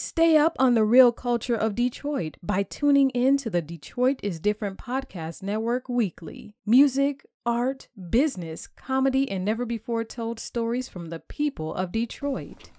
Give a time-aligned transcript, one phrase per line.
[0.00, 4.38] Stay up on the real culture of Detroit by tuning in to the Detroit is
[4.38, 6.54] Different podcast network weekly.
[6.64, 12.70] Music, art, business, comedy, and never before told stories from the people of Detroit.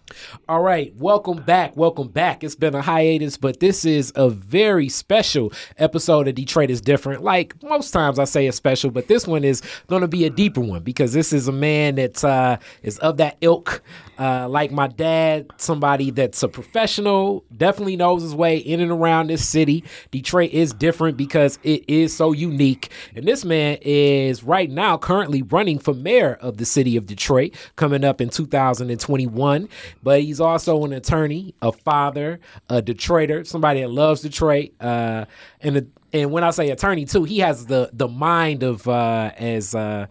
[0.47, 1.75] All right, welcome back.
[1.77, 2.43] Welcome back.
[2.43, 7.23] It's been a hiatus, but this is a very special episode of Detroit is Different.
[7.23, 10.29] Like most times I say it's special, but this one is going to be a
[10.29, 13.81] deeper one because this is a man that uh, is of that ilk.
[14.17, 19.27] Uh, like my dad, somebody that's a professional, definitely knows his way in and around
[19.27, 19.83] this city.
[20.11, 22.89] Detroit is different because it is so unique.
[23.15, 27.53] And this man is right now currently running for mayor of the city of Detroit
[27.77, 29.69] coming up in 2021
[30.03, 34.71] but he's also an attorney, a father, a Detroiter, somebody that loves Detroit.
[34.79, 35.25] Uh,
[35.61, 39.31] and a, and when I say attorney too, he has the the mind of uh,
[39.37, 40.07] as uh,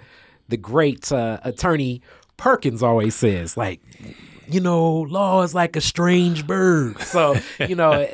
[0.49, 2.03] the great uh, attorney
[2.37, 3.81] Perkins always says, like
[4.51, 6.99] you know, law is like a strange bird.
[7.03, 8.07] So, you know,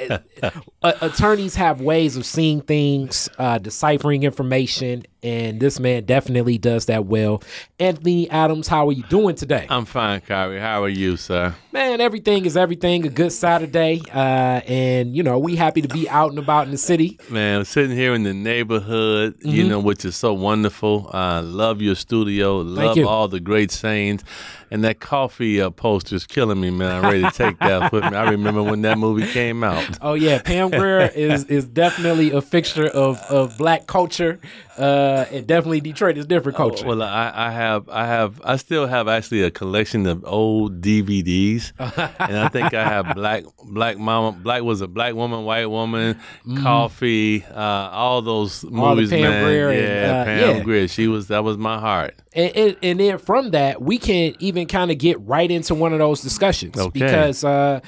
[0.82, 7.06] attorneys have ways of seeing things, uh, deciphering information, and this man definitely does that
[7.06, 7.42] well.
[7.78, 9.66] Anthony Adams, how are you doing today?
[9.70, 10.60] I'm fine, Kyrie.
[10.60, 11.54] How are you, sir?
[11.72, 13.06] Man, everything is everything.
[13.06, 16.70] A good Saturday, uh, and you know we happy to be out and about in
[16.70, 17.18] the city.
[17.30, 19.48] Man, sitting here in the neighborhood, mm-hmm.
[19.48, 21.10] you know, which is so wonderful.
[21.12, 22.58] I uh, love your studio.
[22.58, 24.22] Love all the great sayings.
[24.70, 26.90] And that Coffy uh, poster is killing me, man.
[26.90, 28.16] I'm ready to take that with me.
[28.16, 29.98] I remember when that movie came out.
[30.00, 34.40] Oh yeah, Pam Grier is is definitely a fixture of of black culture.
[34.76, 36.84] Uh, and definitely Detroit is different oh, culture.
[36.84, 40.80] Oh, well, I, I, have, I have, I still have actually a collection of old
[40.80, 45.66] DVDs, and I think I have black, black mama, black was a black woman, white
[45.66, 46.62] woman, mm.
[46.62, 47.58] Coffy, uh,
[47.92, 49.44] all those all movies, man.
[49.44, 50.62] Grier yeah, and, uh, Pam yeah.
[50.62, 50.88] Grier.
[50.88, 52.14] She was that was my heart.
[52.32, 55.92] And, and, and then from that, we can even kind of get right into one
[55.92, 56.98] of those discussions okay.
[56.98, 57.80] because, uh,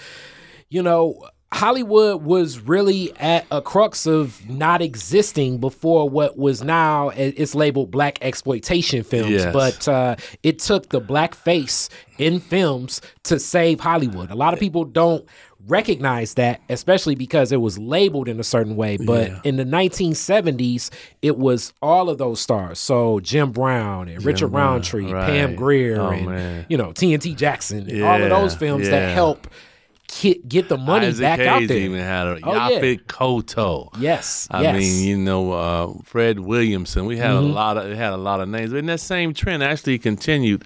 [0.69, 7.11] you know Hollywood was really at a crux of not existing before what was now
[7.11, 9.31] it's labeled black exploitation films.
[9.31, 9.53] Yes.
[9.53, 14.31] But uh, it took the black face in films to save Hollywood.
[14.31, 15.25] A lot of people don't
[15.69, 18.97] recognize that, especially because it was labeled in a certain way.
[18.97, 19.41] But yeah.
[19.45, 20.91] in the 1970s,
[21.23, 22.79] it was all of those stars.
[22.79, 25.27] So Jim Brown and Jim Richard Brown, Roundtree, right.
[25.27, 26.67] Pam Grier, oh, and man.
[26.69, 28.13] you know TNT Jackson, and yeah.
[28.13, 28.91] all of those films yeah.
[28.91, 29.47] that help
[30.09, 31.77] get, get the money Isaac back Hayes out there.
[31.79, 33.03] even had a Oh, Yaphet yeah.
[33.07, 33.89] Kotto.
[33.99, 34.75] Yes, I yes.
[34.77, 37.07] mean, you know, uh, Fred Williamson.
[37.07, 37.39] We had Mhm.
[37.39, 40.65] a lot of it had a lot of names, and that same trend actually continued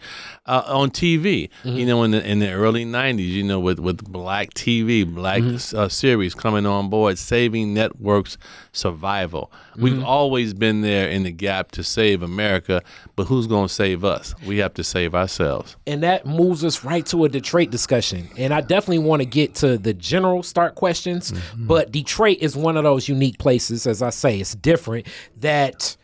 [0.50, 1.48] uh, on TV.
[1.64, 1.76] Mm-hmm.
[1.78, 5.42] You know, in the in the early '90s, you know, with with black TV, black
[5.42, 5.78] Mm-hmm.
[5.78, 8.36] uh, series coming on board, saving networks
[8.72, 9.50] survival.
[9.72, 9.82] Mm-hmm.
[9.82, 12.82] We've always been there in the gap to save America,
[13.16, 14.34] but who's going to save us?
[14.46, 15.76] We have to save ourselves.
[15.86, 18.28] and that moves us right to a Detroit discussion.
[18.36, 21.66] And I definitely want to get to the general start questions, Mm-hmm.
[21.66, 25.06] but Detroit is one of those unique places, as I say, it's different
[25.38, 25.96] that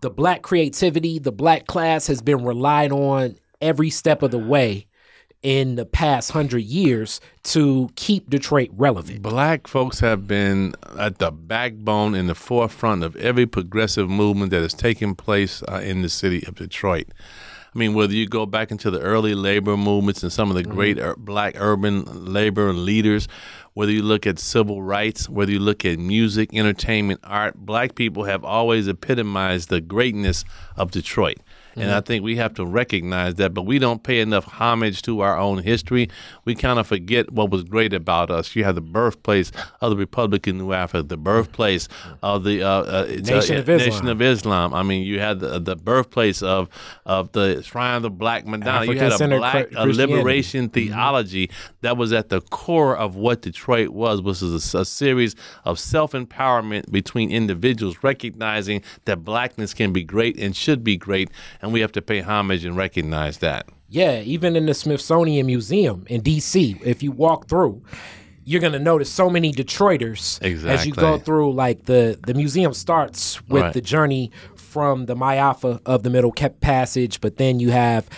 [0.00, 4.86] the black creativity, the black class has been relied on every step of the way
[5.42, 9.22] in the past hundred years to keep Detroit relevant.
[9.22, 14.62] Black folks have been at the backbone in the forefront of every progressive movement that
[14.62, 17.08] has taken place uh, in the city of Detroit.
[17.74, 20.64] I mean, whether you go back into the early labor movements and some of the
[20.64, 23.28] great ur- black urban labor leaders,
[23.74, 28.24] whether you look at civil rights, whether you look at music, entertainment, art, black people
[28.24, 30.44] have always epitomized the greatness
[30.76, 31.38] of Detroit.
[31.76, 35.20] And I think we have to recognize that, but we don't pay enough homage to
[35.20, 36.08] our own history.
[36.44, 38.54] We kind of forget what was great about us.
[38.56, 41.88] You have the birthplace of the Republic of New Africa, the birthplace
[42.22, 43.90] of the uh, uh, Nation uh, of Islam.
[43.90, 44.74] Nation of Islam.
[44.74, 46.68] I mean, you had the, the birthplace of
[47.06, 48.86] of the Shrine of the Black Madonna.
[48.86, 51.50] you had a black a liberation theology
[51.80, 55.78] that was at the core of what Detroit was, which was a, a series of
[55.78, 61.30] self empowerment between individuals, recognizing that blackness can be great and should be great,
[61.62, 63.68] and we have to pay homage and recognize that.
[63.88, 67.82] Yeah, even in the Smithsonian Museum in DC, if you walk through,
[68.44, 70.70] you're gonna notice so many Detroiters exactly.
[70.70, 71.52] as you go through.
[71.52, 73.72] Like the the museum starts with Right.
[73.74, 78.08] the journey from the Maafa of the Middle Passage, but then you have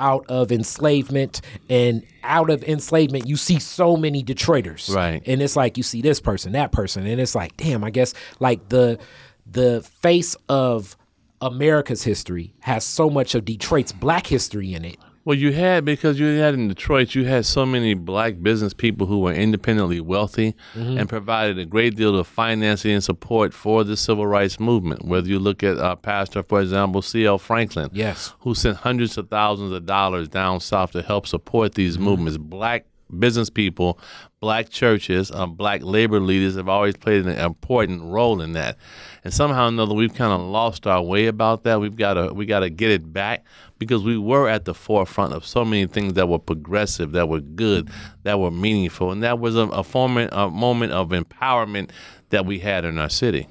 [0.00, 5.22] out of enslavement and out of enslavement you see so many detroiters Right.
[5.26, 8.14] and it's like you see this person that person and it's like damn i guess
[8.38, 8.98] like the
[9.44, 10.96] the face of
[11.40, 16.18] america's history has so much of detroit's black history in it Well, you had because
[16.18, 20.54] you had in Detroit, you had so many black business people who were independently wealthy
[20.74, 25.04] and provided a great deal of financing and support for the civil rights movement.
[25.04, 27.36] Whether you look at uh, Pastor, for example, C.L.
[27.38, 28.32] Franklin, Yes.
[28.40, 32.38] who sent hundreds of thousands of dollars down south to help support these movements.
[32.38, 32.86] Black
[33.18, 33.98] business people,
[34.40, 38.76] black churches, um, black labor leaders have always played an important role in that.
[39.24, 41.80] And somehow or another, we've kind of lost our way about that.
[41.80, 43.44] We've got to we got to get it back
[43.78, 47.40] because we were at the forefront of so many things that were progressive, that were
[47.40, 47.90] good,
[48.22, 51.90] that were meaningful, and that was a, a, moment, a moment of empowerment
[52.28, 53.46] that we had in our city.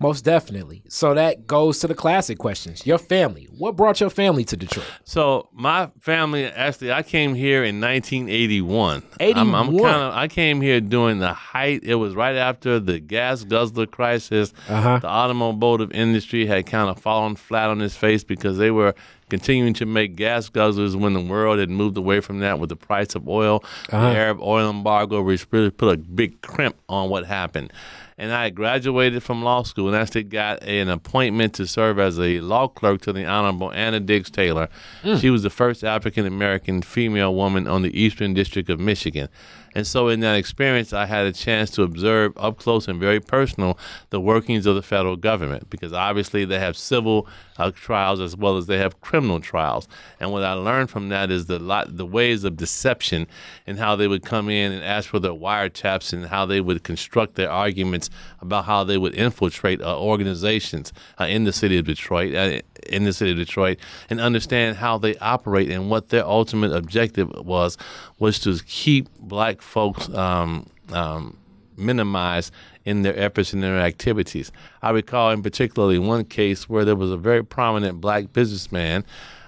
[0.00, 0.82] Most definitely.
[0.88, 2.86] So that goes to the classic questions.
[2.86, 3.48] Your family.
[3.56, 4.84] What brought your family to Detroit?
[5.04, 9.02] So my family actually, I came here in 1981.
[9.20, 9.38] 81.
[9.48, 10.12] I'm, I'm kind of.
[10.14, 11.80] I came here during the height.
[11.84, 14.52] It was right after the gas guzzler crisis.
[14.68, 14.98] Uh-huh.
[14.98, 18.94] The automotive industry had kind of fallen flat on its face because they were
[19.30, 22.76] continuing to make gas guzzlers when the world had moved away from that with the
[22.76, 24.10] price of oil, Uh-huh.
[24.10, 27.72] the Arab oil embargo, which really put a big crimp on what happened.
[28.16, 32.18] And I graduated from law school and I actually got an appointment to serve as
[32.18, 34.68] a law clerk to the Honorable Anna Diggs Taylor.
[35.02, 35.16] Hmm.
[35.16, 39.28] She was the first African American female woman on the Eastern District of Michigan.
[39.74, 43.20] And so, in that experience, I had a chance to observe up close and very
[43.20, 43.78] personal
[44.10, 47.26] the workings of the federal government because obviously they have civil
[47.58, 49.88] uh, trials as well as they have criminal trials.
[50.20, 53.26] And what I learned from that is the lot, the ways of deception
[53.66, 56.82] and how they would come in and ask for their wiretaps and how they would
[56.82, 58.10] construct their arguments
[58.40, 63.04] about how they would infiltrate uh, organizations uh, in the city of Detroit, uh, in
[63.04, 63.78] the city of Detroit,
[64.10, 67.76] and understand how they operate and what their ultimate objective was
[68.18, 71.36] was to keep black folks um, um,
[71.76, 72.52] minimized
[72.84, 74.52] in their efforts and their activities.
[74.82, 79.04] I recall in particularly one case where there was a very prominent black businessman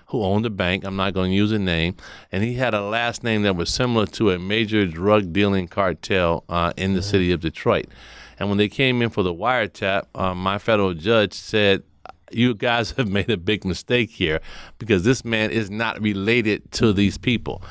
[0.09, 0.85] who owned a bank.
[0.85, 1.97] I'm not going to use a name,
[2.31, 6.45] and he had a last name that was similar to a major drug dealing cartel
[6.49, 7.87] uh, in the city of Detroit.
[8.39, 11.83] And when they came in for the wiretap, uh, my federal judge said,
[12.31, 14.41] you guys have made a big mistake here
[14.79, 17.63] because this man is not related to these people.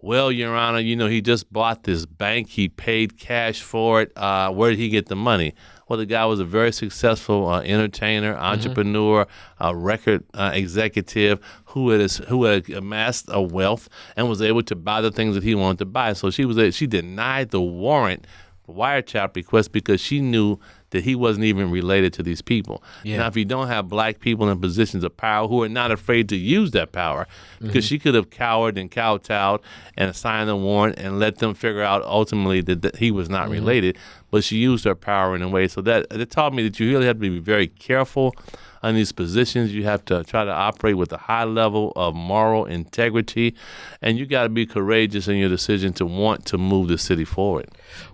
[0.00, 2.48] Well, Your Honor, you know, he just bought this bank.
[2.48, 4.12] He paid cash for it.
[4.16, 5.54] Uh, where did he get the money?
[5.88, 9.26] Well, the guy was a very successful uh, entertainer, entrepreneur,
[9.60, 14.76] uh, record uh, executive who had who had amassed a wealth and was able to
[14.76, 16.12] buy the things that he wanted to buy.
[16.12, 18.26] So she was she denied the warrant
[18.68, 20.58] wiretap request because she knew
[20.90, 22.82] that he wasn't even related to these people.
[23.04, 23.18] Yeah.
[23.18, 26.28] Now, if you don't have black people in positions of power who are not afraid
[26.30, 27.26] to use that power,
[27.60, 27.88] because mm-hmm.
[27.88, 29.60] she could have cowered and kowtowed
[29.96, 33.44] and signed a warrant and let them figure out ultimately that, that he was not
[33.44, 33.52] mm-hmm.
[33.52, 33.98] related,
[34.30, 35.68] but she used her power in a way.
[35.68, 38.34] So that it taught me that you really have to be very careful
[38.82, 39.74] on these positions.
[39.74, 43.54] You have to try to operate with a high level of moral integrity,
[44.02, 47.24] and you got to be courageous in your decision to want to move the city
[47.24, 47.68] forward.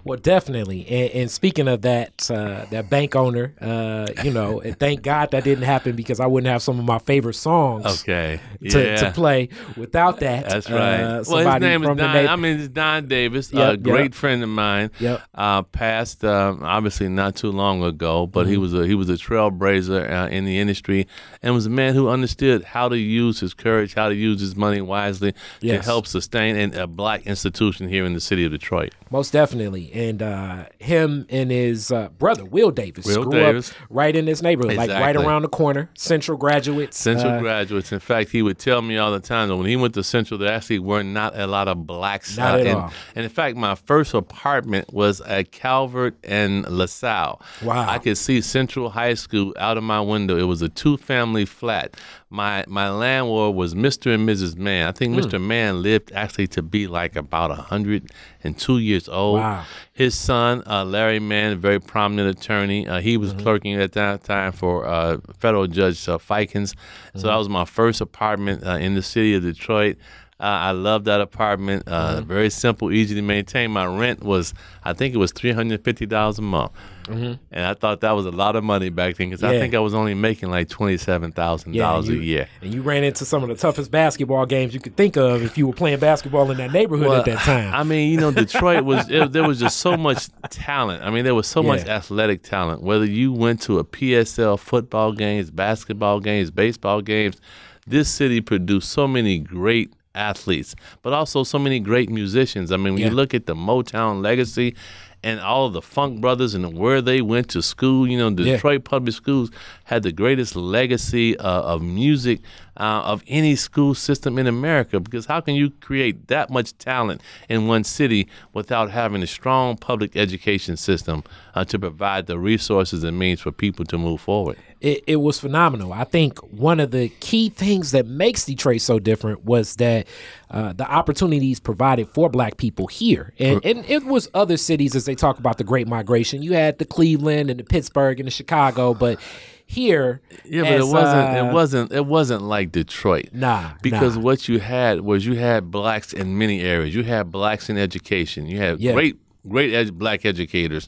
[0.04, 0.86] Well, definitely.
[0.88, 5.30] And, and speaking of that, uh, that bank owner, uh, you know, and thank God
[5.32, 8.40] that didn't happen because I wouldn't have some of my favorite songs Okay.
[8.70, 8.96] to, yeah.
[8.96, 10.48] to play without that.
[10.48, 11.00] That's right.
[11.00, 12.00] Uh, well, his name is Don.
[12.00, 14.14] I mean, it's Don Davis, Yep, a great yep.
[14.14, 14.90] friend of mine.
[14.98, 15.22] Yep.
[15.34, 15.62] Uh,
[16.04, 18.50] passed um, obviously not too long ago, but Mm-hmm.
[18.50, 21.06] he was a he was a trailblazer uh, in the industry
[21.42, 24.54] and was a man who understood how to use his courage, how to use his
[24.54, 28.92] money wisely to help sustain an, a black institution here in the city of Detroit.
[29.10, 29.90] Most definitely.
[29.94, 33.70] And uh, him and his uh, brother, Will Davis, Will grew Davis.
[33.70, 36.98] up right in this neighborhood, like right around the corner, Central graduates.
[36.98, 37.92] Central uh, graduates.
[37.92, 40.38] In fact, he would tell me all the time that when he went to Central,
[40.38, 42.36] there actually were not a lot of blacks.
[42.36, 42.92] Not at and, all.
[43.14, 45.52] and in fact, my first apartment was at
[45.94, 47.40] Calvert and LaSalle.
[47.62, 47.88] Wow.
[47.88, 50.36] I could see Central High School out of my window.
[50.36, 51.96] It was a two-family flat.
[52.30, 54.12] My my landlord was Mr.
[54.12, 54.56] and Mrs.
[54.56, 54.88] Mann.
[54.88, 55.20] I think Hmm.
[55.20, 55.40] Mr.
[55.40, 58.10] Mann lived actually to be like about a hundred
[58.42, 59.38] and two years old.
[59.38, 59.64] Wow.
[59.92, 62.88] His son, uh, Larry Mann, a very prominent attorney.
[62.88, 63.42] Uh, he was Mm-hmm.
[63.42, 66.74] clerking at that time for uh, federal judge uh, Feikens.
[66.74, 67.20] Mm-hmm.
[67.20, 69.96] So that was my first apartment uh, in the city of Detroit.
[70.44, 71.84] Uh, I loved that apartment.
[71.86, 72.28] Uh, Mm-hmm.
[72.28, 73.70] Very simple, easy to maintain.
[73.70, 74.52] My rent was,
[74.84, 76.72] I think it was three hundred fifty dollars a month,
[77.08, 79.60] and I thought that was a lot of money back then because I Mm-hmm.
[79.60, 82.46] Think I was only making like twenty seven thousand yeah, dollars a year.
[82.60, 85.56] And you ran into some of the toughest basketball games you could think of if
[85.56, 87.72] you were playing basketball in that neighborhood at that time.
[87.74, 91.02] I mean, you know, Detroit was it, there was just so much talent.
[91.02, 92.82] I mean, there was so much athletic talent.
[92.82, 97.40] Whether you went to a PSL football games, basketball games, baseball games,
[97.86, 102.70] this city produced so many great athletes, but also so many great musicians.
[102.72, 103.08] I mean, when Yeah.
[103.10, 104.74] you look at the Motown legacy
[105.22, 108.84] and all of the Funk Brothers and where they went to school, you know, Detroit
[108.84, 109.50] public schools
[109.84, 112.40] had the greatest legacy uh, of music
[112.76, 115.00] uh, of any school system in America.
[115.00, 119.76] Because how can you create that much talent in one city without having a strong
[119.76, 121.22] public education system
[121.54, 124.56] uh, to provide the resources and means for people to move forward?
[124.84, 125.94] it, it was phenomenal.
[125.94, 130.06] I think one of the key things that makes Detroit so different was that
[130.50, 133.32] uh, the opportunities provided for black people here.
[133.38, 136.42] And, and it was other cities as they talk about the Great Migration.
[136.42, 139.18] You had the Cleveland and the Pittsburgh and the Chicago, but
[139.66, 141.36] here, Yeah, but as, it wasn't.
[141.36, 141.92] uh, it wasn't.
[141.92, 143.30] It wasn't like Detroit.
[143.32, 144.22] Nah, because nah.
[144.22, 146.94] what you had was you had blacks in many areas.
[146.94, 148.46] You had blacks in education.
[148.46, 148.92] You had Yeah.
[148.92, 149.16] great,
[149.48, 150.86] great ed- black educators.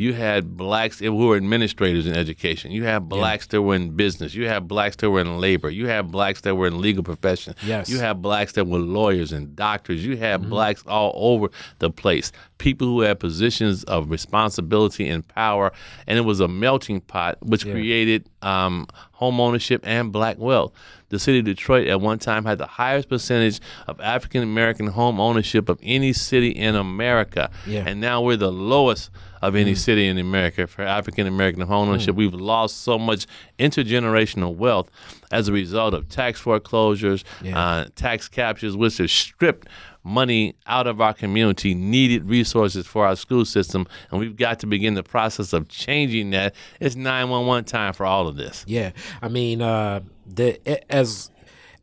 [0.00, 2.70] You had blacks who were administrators in education.
[2.72, 4.32] You had blacks that were in business.
[4.34, 5.68] You had blacks that were in labor.
[5.68, 7.54] You had blacks that were in legal profession.
[7.62, 7.90] Yes.
[7.90, 10.02] You had blacks that were lawyers and doctors.
[10.04, 10.48] You had Mm-hmm.
[10.50, 12.32] blacks all over the place.
[12.56, 15.70] People who had positions of responsibility and power,
[16.06, 20.72] and it was a melting pot, which created um, home ownership and black wealth.
[21.10, 25.20] The city of Detroit at one time had the highest percentage of African American home
[25.20, 27.84] ownership of any city in America, Yeah.
[27.86, 29.10] and now we're the lowest
[29.42, 32.14] of any city in America for African American home ownership.
[32.14, 33.26] We've lost so much
[33.58, 34.90] intergenerational wealth
[35.30, 39.68] as a result of tax foreclosures, uh, tax captures, which have stripped
[40.02, 44.66] money out of our community, needed resources for our school system, and we've got to
[44.66, 46.54] begin the process of changing that.
[46.80, 48.64] It's 911 time for all of this.
[48.66, 48.92] Yeah,
[49.22, 50.58] I mean, uh, the
[50.92, 51.30] as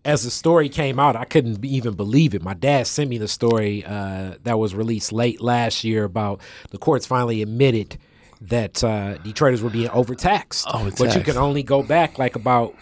[0.05, 2.41] as the story came out, I couldn't even believe it.
[2.41, 6.39] My dad sent me the story uh, that was released late last year about
[6.71, 7.97] the courts finally admitted
[8.39, 11.25] that uh, Detroiters were being overtaxed, but you Overtaxed.
[11.25, 12.74] can only go back like about.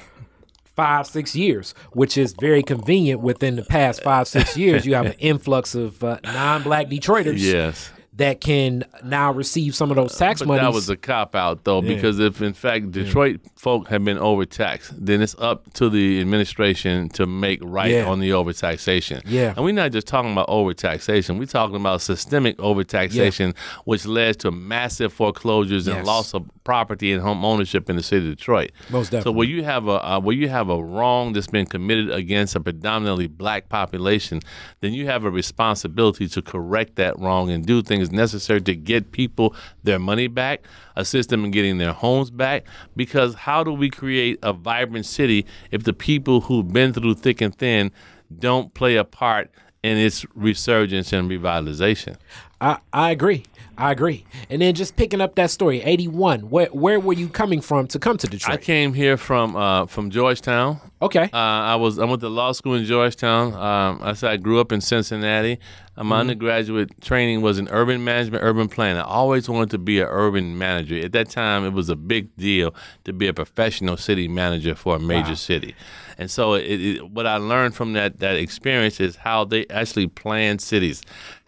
[0.76, 3.22] Five six years, which is very convenient.
[3.22, 7.90] Within the past five six years, you have an influx of uh, non-black Detroiters Yes.
[8.18, 10.60] That can now receive some of those tax money.
[10.60, 14.18] But that was a cop out though, because if in fact Detroit folk have been
[14.18, 18.08] overtaxed, then it's up to the administration to make right Yeah.
[18.10, 19.22] on the overtaxation.
[19.26, 19.54] Yeah.
[19.56, 24.52] And we're not just talking about overtaxation, we're talking about systemic overtaxation, which led to
[24.52, 28.72] massive foreclosures and loss of property and home ownership in the city of Detroit.
[28.90, 29.18] Most definitely.
[29.18, 29.34] So definitely.
[29.38, 32.60] where you have a uh, where you have a wrong that's been committed against a
[32.60, 34.40] predominantly black population,
[34.82, 39.12] then you have a responsibility to correct that wrong and do things necessary to get
[39.12, 40.62] people their money back,
[40.96, 42.66] assist them in getting their homes back.
[42.96, 47.42] Because how do we create a vibrant city if the people who've been through thick
[47.42, 47.92] and thin
[48.40, 49.52] don't play a part
[49.86, 52.18] in its resurgence and revitalization?
[52.60, 53.44] I, I agree.
[53.78, 54.26] I agree.
[54.50, 58.00] And then just picking up that story, 81, where where were you coming from to
[58.00, 58.54] come to Detroit?
[58.54, 60.80] I came here from uh, from Georgetown.
[61.02, 61.30] okay.
[61.34, 63.54] Uh, I was I went to law school in Georgetown.
[63.54, 65.60] Um, I said I grew up in Cincinnati.
[65.98, 69.02] Uh, my undergraduate training was in urban management, urban planning.
[69.02, 70.98] I always wanted to be an urban manager.
[71.04, 72.74] At that time, it was a big deal
[73.04, 75.76] to be a professional city manager for a major city.
[76.18, 80.08] And so, it, it, what I learned from that that experience is how they actually
[80.08, 81.04] plan cities,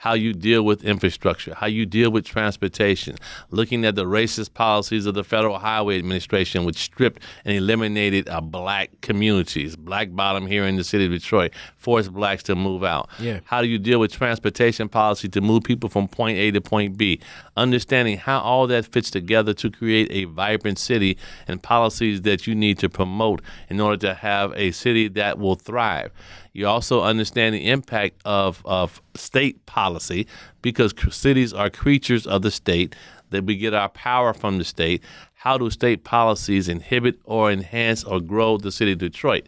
[0.07, 3.13] how you deal with infrastructure, how you deal with transportation,
[3.51, 8.39] looking at the racist policies of the Federal Highway Administration, which stripped and eliminated uh,
[8.39, 13.09] black communities, black bottom here in the city of Detroit, forced blacks to move out.
[13.19, 13.41] Yeah.
[13.43, 16.97] How do you deal with transportation policy to move people from point A to point
[16.97, 17.19] B?
[17.57, 21.17] Understanding how all that fits together to create a vibrant city
[21.49, 25.55] and policies that you need to promote in order to have a city that will
[25.55, 26.13] thrive.
[26.57, 30.25] You also understand the impact of, of state policy
[30.63, 32.95] because cities are creatures of the state,
[33.29, 35.03] that we get our power from the state.
[35.35, 39.47] How do state policies inhibit or enhance or grow the city of Detroit?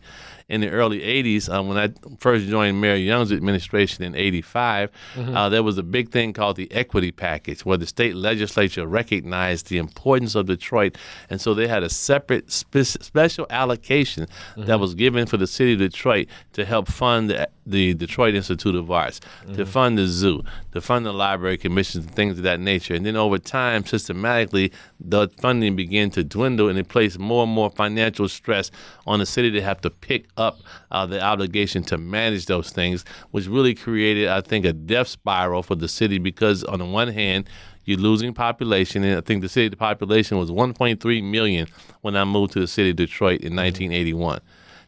[0.49, 4.89] In the early 80s, uh, when I first joined Mayor Young's administration in 85,
[5.35, 9.67] uh, there was a big thing called the equity package, where the state legislature recognized
[9.69, 10.97] the importance of Detroit.
[11.29, 14.27] And so they had a separate spe- special allocation
[14.57, 18.75] that was given for the city of Detroit to help fund the, the Detroit Institute
[18.75, 19.19] of Arts,
[19.53, 22.93] to fund the zoo, to fund the library commissions and things of that nature.
[22.93, 27.51] And then over time, systematically, the funding began to dwindle and it placed more and
[27.51, 28.71] more financial stress
[29.05, 30.59] on the city to have to pick up
[30.91, 35.63] uh, the obligation to manage those things, which really created, I think, a death spiral
[35.63, 37.49] for the city because, on the one hand,
[37.89, 41.67] you're losing population, and I think the city the population was 1.3 million
[42.01, 44.41] when I moved to the city of Detroit in 1981.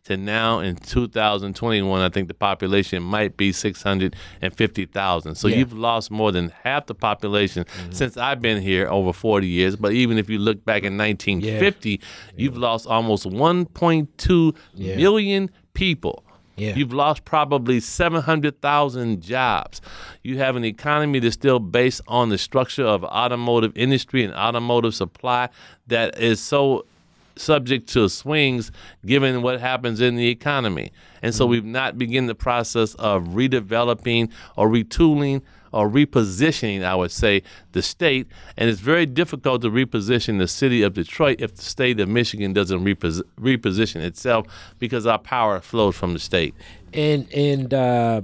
[0.05, 5.36] To now in 2021, I think the population might be 650,000.
[5.36, 5.58] So Yeah.
[5.58, 7.91] you've lost more than half the population mm-hmm.
[7.91, 9.75] since I've been here over 40 years.
[9.75, 12.01] But even if you look back in 1950,
[12.36, 14.96] you've lost almost 1.2 Yeah.
[14.96, 16.24] million people.
[16.58, 16.75] Yeah.
[16.75, 19.81] You've lost probably 700,000 jobs.
[20.24, 24.93] You have an economy that's still based on the structure of automotive industry and automotive
[24.93, 25.50] supply
[25.88, 26.86] that is so
[27.35, 28.71] subject to swings
[29.05, 30.91] given what happens in the economy.
[31.21, 35.41] And so we've not begun the process of redeveloping or retooling
[35.73, 38.27] or repositioning, I would say, the state.
[38.57, 42.53] And it's very difficult to reposition the city of Detroit if the state of Michigan
[42.53, 44.47] doesn't repos- reposition itself
[44.79, 46.53] because our power flows from the state.
[46.93, 48.21] and and uh,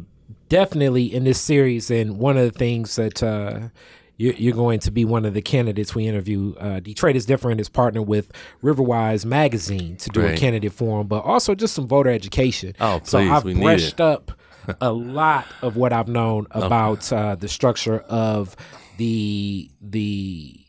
[0.49, 3.69] definitely in this series, and one of the things that uh,
[4.17, 6.55] you're, you're going to be one of the candidates we interview.
[6.55, 8.31] Uh, Detroit is different is partnered with
[8.63, 12.75] Riverwise Magazine to do a candidate forum, but also just some voter education.
[12.79, 14.31] Oh, please, so I've we brushed up
[14.81, 18.55] a lot of what I've known about uh, the structure of
[18.97, 20.59] the the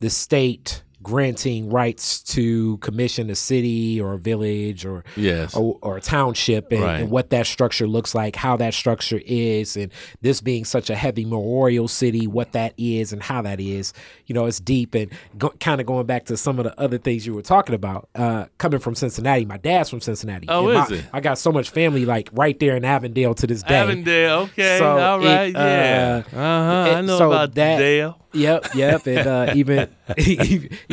[0.00, 5.54] the state granting rights to commission a city or a village or Yes.
[5.56, 7.00] or, or a township and, Right.
[7.00, 9.90] and what that structure looks like, how that structure is, and
[10.20, 13.92] this being such a heavy memorial city, what that is and how that is.
[14.26, 16.98] You know, it's deep and go, kind of going back to some of the other
[16.98, 18.08] things you were talking about.
[18.14, 20.46] Uh, coming from Cincinnati, my dad's from Cincinnati.
[20.48, 21.04] Oh, and is my- it?
[21.12, 23.76] I got so much family like right there in Avondale to this day.
[23.76, 26.96] Avondale, okay, So all it, yeah, uh, uh huh.
[26.96, 28.16] I know so about that- Dale.
[28.32, 29.88] Yep, yep, and uh, even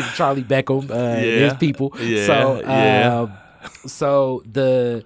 [0.15, 1.93] Charlie Beckham, uh, and his people.
[1.99, 3.19] yeah, so, yeah.
[3.21, 3.33] um,
[3.89, 5.03] so the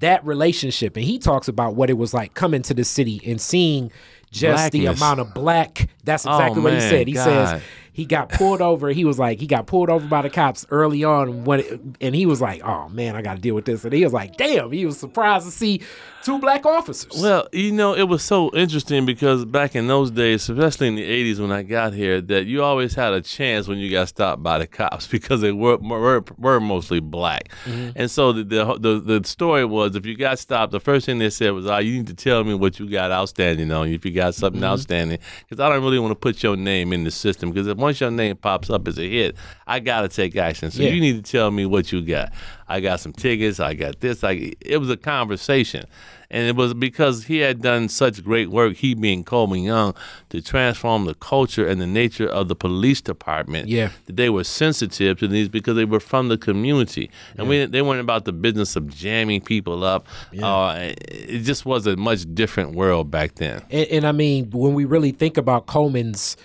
[0.00, 3.40] that relationship, and he talks about what it was like coming to the city and
[3.40, 3.92] seeing
[4.30, 5.88] just the amount of black.
[6.04, 7.06] That's Oh, exactly what he said.
[7.06, 7.24] He God.
[7.24, 8.88] says he got pulled over.
[8.88, 12.14] He was like, he got pulled over by the cops early on when, it, and
[12.14, 13.84] he was like, oh man, I got to deal with this.
[13.84, 15.82] And he was like, damn, he was surprised to see
[16.22, 17.20] two black officers.
[17.20, 21.04] Well, you know, it was so interesting because back in those days, especially in the
[21.04, 24.42] '80s when I got here, that you always had a chance when you got stopped
[24.42, 27.50] by the cops because they were were, were mostly black.
[27.66, 31.18] And so the, the the the story was, if you got stopped, the first thing
[31.18, 33.94] they said was, "Ah, you need to tell me what you got outstanding on you
[33.94, 35.18] if you got something outstanding,
[35.48, 38.00] because I don't really want to put your name in the system because if once
[38.00, 39.36] your name pops up as a hit,
[39.66, 40.70] I gotta take action.
[40.70, 40.90] So Yeah.
[40.90, 42.32] you need to tell me what you got.
[42.68, 43.60] I got some tickets.
[43.60, 44.24] I got this.
[44.24, 45.84] I it was a conversation,
[46.30, 48.76] and it was because he had done such great work.
[48.76, 49.94] He being Coleman Young
[50.30, 53.68] to transform the culture and the nature of the police department.
[53.68, 53.90] Yeah.
[54.06, 57.82] that they were sensitive to these because they were from the community, and we they
[57.82, 60.06] weren't about the business of jamming people up.
[60.42, 63.60] Uh, it just was a much different world back then.
[63.70, 66.36] And, and I mean, when we really think about Coleman's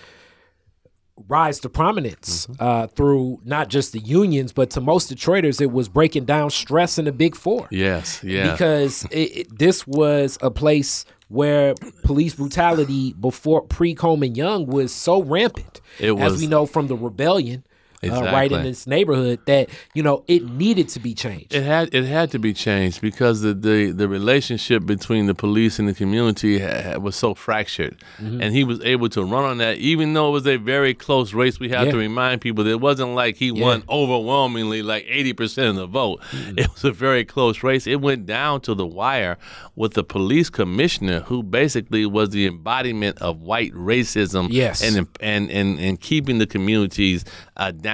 [1.28, 2.62] rise to prominence Mm-hmm.
[2.62, 6.98] uh, through not just the unions, but to most Detroiters, it was breaking down stress
[6.98, 7.66] in the Big Four.
[7.70, 8.52] Yes, yeah.
[8.52, 14.94] Because it, it- this was a place where police brutality before pre Coleman Young was
[14.94, 15.80] so rampant.
[15.98, 17.64] It was, as we know from the rebellion.
[18.00, 21.52] Uh, right in this neighborhood, that you know it needed to be changed.
[21.52, 25.80] It had it had to be changed because the the, the relationship between the police
[25.80, 28.40] and the community ha, was so fractured, Mm-hmm.
[28.40, 29.78] and he was able to run on that.
[29.78, 31.92] Even though it was a very close race, we have Yeah.
[31.92, 35.86] to remind people that it wasn't like he won overwhelmingly, like eighty percent of the
[35.86, 36.20] vote.
[36.30, 36.58] Mm-hmm.
[36.60, 37.86] It was a very close race.
[37.88, 39.38] It went down to the wire
[39.74, 44.82] with the police commissioner, who basically was the embodiment of white racism, Yes.
[44.82, 47.24] and and and and keeping the communities
[47.56, 47.87] uh, down.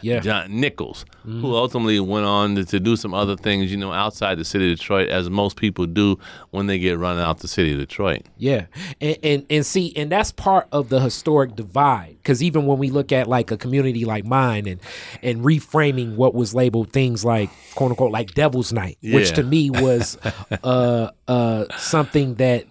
[0.00, 0.20] Yeah.
[0.20, 4.38] John Nichols, who ultimately went on to, to do some other things, you know, outside
[4.38, 6.18] the city of Detroit, as most people do
[6.50, 8.22] when they get run out the city of Detroit.
[8.36, 8.66] Yeah,
[9.00, 12.16] and and, and see, and that's part of the historic divide.
[12.22, 14.80] Because even when we look at like a community like mine, and
[15.22, 19.70] and reframing what was labeled things like quote unquote like Devil's Night, which to me
[19.70, 20.16] was
[20.62, 22.66] uh uh something that.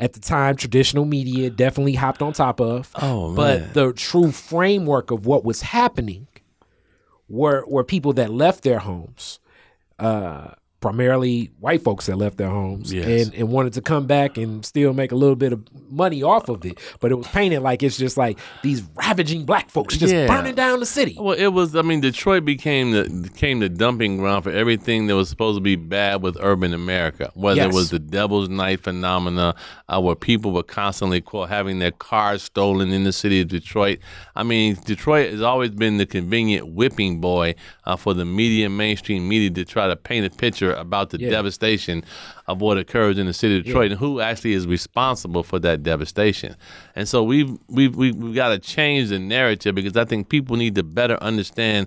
[0.00, 2.90] At the time, traditional media definitely hopped on top of.
[2.94, 3.70] Oh, but man.
[3.72, 6.28] the true framework of what was happening
[7.28, 9.40] were were people that left their homes,
[9.98, 13.26] uh, primarily white folks that left their homes Yes.
[13.26, 15.60] and, and wanted to come back and still make a little bit of
[15.90, 16.78] money off of it.
[17.00, 20.26] But it was painted like it's just like these ravaging black folks just Yeah.
[20.28, 21.16] burning down the city.
[21.18, 21.74] Well, it was.
[21.74, 25.60] I mean, Detroit became the became the dumping ground for everything that was supposed to
[25.60, 27.30] be bad with urban America.
[27.34, 27.72] Whether Yes.
[27.72, 29.56] it was the Devil's Night phenomena,
[29.88, 33.98] uh, where people were constantly quote having their cars stolen in the city of Detroit.
[34.36, 39.28] I mean, Detroit has always been the convenient whipping boy uh, for the media, mainstream
[39.28, 41.30] media, to try to paint a picture about the Yeah.
[41.30, 42.04] devastation
[42.46, 45.82] of what occurs in the city of Detroit and who actually is responsible for that
[45.82, 46.56] devastation.
[46.96, 50.56] And so we've we've we've, we've got to change the narrative because I think people
[50.56, 51.86] need to better understand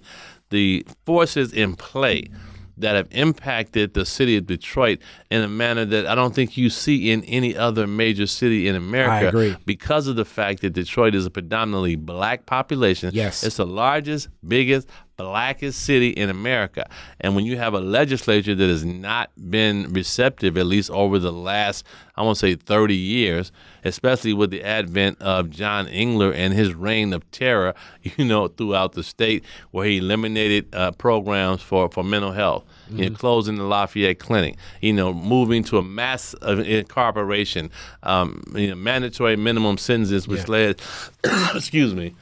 [0.49, 2.29] the forces in play
[2.77, 6.69] that have impacted the city of Detroit in a manner that I don't think you
[6.69, 9.27] see in any other major city in America.
[9.27, 9.55] agree.
[9.65, 13.11] Because of the fact that Detroit is a predominantly black population.
[13.13, 13.43] Yes.
[13.43, 14.89] It's the largest, biggest,
[15.21, 16.89] blackest city in America.
[17.19, 21.31] And when you have a legislature that has not been receptive, at least over the
[21.31, 23.51] last, I want to say 30 years,
[23.83, 28.93] especially with the advent of John Engler and his reign of terror, you know, throughout
[28.93, 33.63] the state, where he eliminated uh, programs for, for mental health, you know, closing the
[33.63, 37.71] Lafayette Clinic, you know, moving to a mass of incorporation,
[38.03, 40.81] um, you know, mandatory minimum sentences, which led,
[41.55, 42.13] excuse me,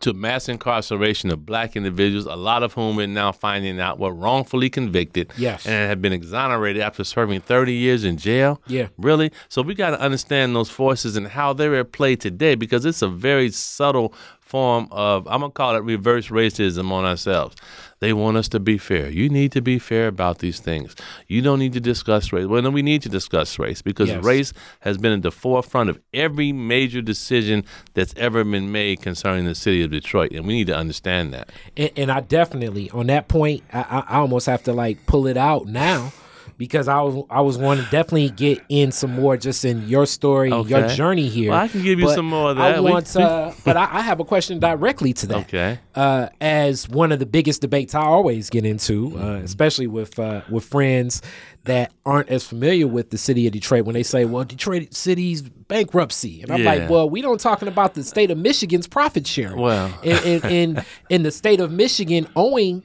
[0.00, 4.12] to mass incarceration of black individuals, a lot of whom we're now finding out were
[4.12, 5.66] wrongfully convicted Yes.
[5.66, 8.60] and have been exonerated after serving 30 years in jail.
[8.66, 8.88] Yeah.
[8.98, 9.30] Really?
[9.48, 13.02] So we got to understand those forces and how they're at play today because it's
[13.02, 17.56] a very subtle form of, I'm going to call it reverse racism on ourselves.
[18.04, 19.08] They want us to be fair.
[19.08, 20.94] You need to be fair about these things.
[21.26, 22.44] You don't need to discuss race.
[22.44, 24.22] Well, no, we need to discuss race because Yes.
[24.22, 27.64] race has been at the forefront of every major decision
[27.94, 31.48] that's ever been made concerning the city of Detroit, and we need to understand that.
[31.78, 35.26] and, and I definitely on that point, I, I, I almost have to like pull
[35.26, 36.12] it out now
[36.56, 40.06] because I was I was wanting to definitely get in some more just in your
[40.06, 41.50] story, your journey here.
[41.50, 42.82] Well, I can give you But some more of that.
[42.82, 45.36] We- want, uh, but I, I have a question directly to that.
[45.38, 45.78] Okay.
[45.94, 49.44] Uh, as one of the biggest debates I always get into, uh, Mm-hmm.
[49.44, 51.22] especially with uh, with friends
[51.64, 55.42] that aren't as familiar with the city of Detroit, when they say, "Well, Detroit City's
[55.42, 56.74] bankruptcy," and I'm Yeah.
[56.74, 59.92] like, "Well, we don't talking about the state of Michigan's profit sharing." Well.
[60.02, 62.84] in in, in in the state of Michigan owing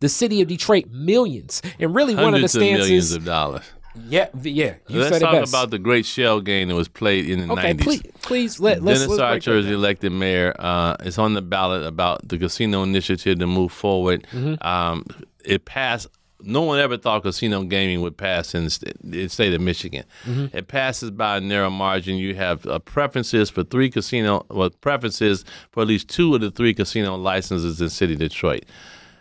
[0.00, 3.64] the city of Detroit millions, and really one of the Hundreds of millions of dollars.
[4.08, 5.52] yeah, yeah, you Let's said it talk best.
[5.52, 7.80] about the great shell game that was played in the okay, 90s.
[7.80, 10.54] please, please let let's, Dennis let's Archer is elected mayor.
[10.58, 14.26] Uh, it's on the ballot about the casino initiative to move forward.
[14.32, 14.66] Mm-hmm.
[14.66, 15.04] Um,
[15.44, 16.08] it passed.
[16.42, 18.64] No one ever thought casino gaming would pass in
[19.04, 20.04] the state of Michigan.
[20.24, 20.56] Mm-hmm.
[20.56, 22.16] It passes by a narrow margin.
[22.16, 26.50] You have uh, preferences for three casino, well, preferences for at least two of the
[26.50, 28.64] three casino licenses in city Detroit.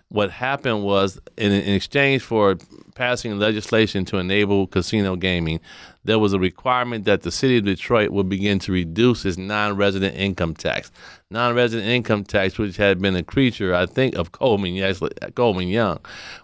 [0.10, 2.58] What happened was, in, in exchange for
[2.96, 5.60] passing legislation to enable casino gaming,
[6.10, 10.16] there was a requirement that the city of Detroit would begin to reduce its non-resident
[10.16, 10.92] income tax.
[11.30, 15.04] Non-resident income tax, which had been a creature, I think, of Coleman, yes,
[15.36, 16.00] Coleman Young,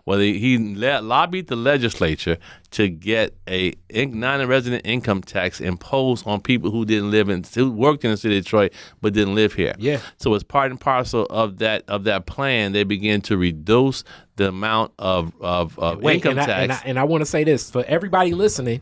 [0.06, 2.38] well, he, lobbied the legislature
[2.70, 8.06] to get a non-resident income tax imposed on people who didn't live in, who worked
[8.06, 9.74] in the city of Detroit but didn't live here.
[9.80, 10.00] Yeah.
[10.18, 14.04] So as part and parcel of that of that plan, they began to reduce
[14.36, 16.62] the amount of of, of Wait, income and I, tax.
[16.62, 18.82] and I, and I want to say this for everybody listening.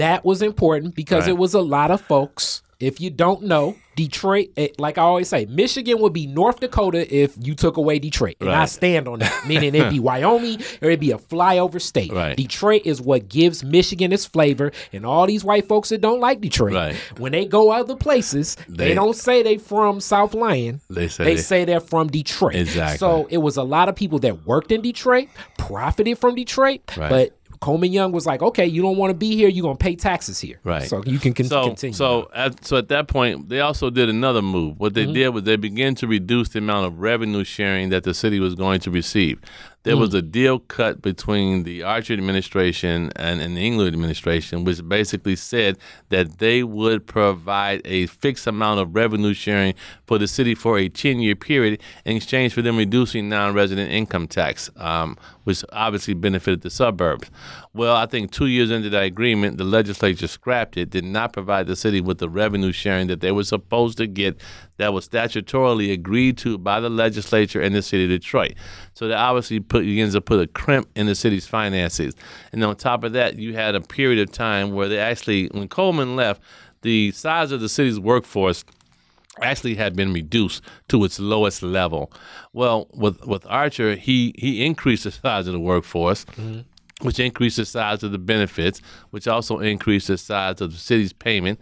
[0.00, 1.30] That was important because Right.
[1.30, 2.62] it was a lot of folks.
[2.80, 7.04] If you don't know, Detroit, eh, like I always say, Michigan would be North Dakota
[7.14, 8.36] if you took away Detroit.
[8.40, 9.44] And I stand on that.
[9.46, 12.10] Meaning it'd be Wyoming or it'd be a flyover state.
[12.10, 12.34] Right.
[12.34, 14.72] Detroit is what gives Michigan its flavor.
[14.94, 16.94] And all these white folks that don't like Detroit, Right.
[17.18, 20.80] when they go other places, they, They- don't say they're from South Lyon.
[20.88, 22.54] They say they they- say they're from Detroit.
[22.54, 22.96] Exactly.
[22.96, 27.10] So it was a lot of people that worked in Detroit, profited from Detroit, Right.
[27.10, 29.94] but Coleman Young was like, okay, you don't want to be here, you're gonna pay
[29.94, 30.58] taxes here.
[30.64, 30.88] Right.
[30.88, 31.92] So you can con- so, continue.
[31.94, 34.80] So at, so at that point, they also did another move.
[34.80, 35.12] What they Mm-hmm.
[35.12, 38.54] did was they began to reduce the amount of revenue sharing that the city was
[38.54, 39.40] going to receive.
[39.82, 40.00] There Mm.
[40.00, 45.36] was a deal cut between the Archer administration and, and the Engler administration, which basically
[45.36, 45.78] said
[46.10, 49.72] that they would provide a fixed amount of revenue sharing
[50.06, 53.90] for the city for a 10 year period in exchange for them reducing non resident
[53.90, 57.30] income tax, um, which obviously benefited the suburbs.
[57.72, 61.66] Well, I think two years into that agreement, the legislature scrapped it, did not provide
[61.68, 64.38] the city with the revenue sharing that they were supposed to get
[64.80, 68.54] that was statutorily agreed to by the legislature and the city of Detroit.
[68.94, 72.14] So that obviously put, begins to put a crimp in the city's finances.
[72.50, 75.68] And on top of that, you had a period of time where they actually, when
[75.68, 76.40] Coleman left,
[76.80, 78.64] the size of the city's workforce
[79.42, 82.10] actually had been reduced to its lowest level.
[82.54, 86.24] Well, with with Archer, he he increased the size of the workforce.
[86.24, 86.60] Mm-hmm.
[87.02, 91.14] Which increased the size of the benefits, which also increased the size of the city's
[91.14, 91.58] payment.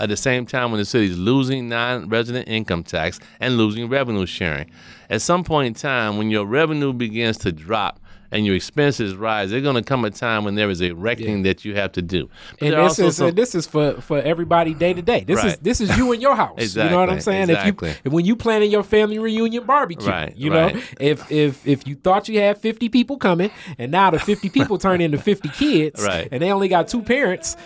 [0.00, 4.70] At the same time, when the city's losing non-resident income tax and losing revenue sharing,
[5.10, 8.00] at some point in time, when your revenue begins to drop
[8.32, 11.42] and your expenses rise, there's going to come a time when there is a reckoning
[11.42, 12.30] that you have to do.
[12.60, 15.24] But and this is some- and this is for for everybody day to day.
[15.26, 16.54] This is this is you and your house.
[16.58, 16.84] exactly.
[16.84, 17.50] You know what I'm saying?
[17.50, 17.90] exactly.
[17.90, 20.76] If you if when you planning your family reunion barbecue, Right, you know, right.
[21.00, 24.78] if if if you thought you had 50 people coming and now the 50 people
[24.86, 26.28] turn into 50 kids, Right.
[26.30, 27.56] and they only got two parents,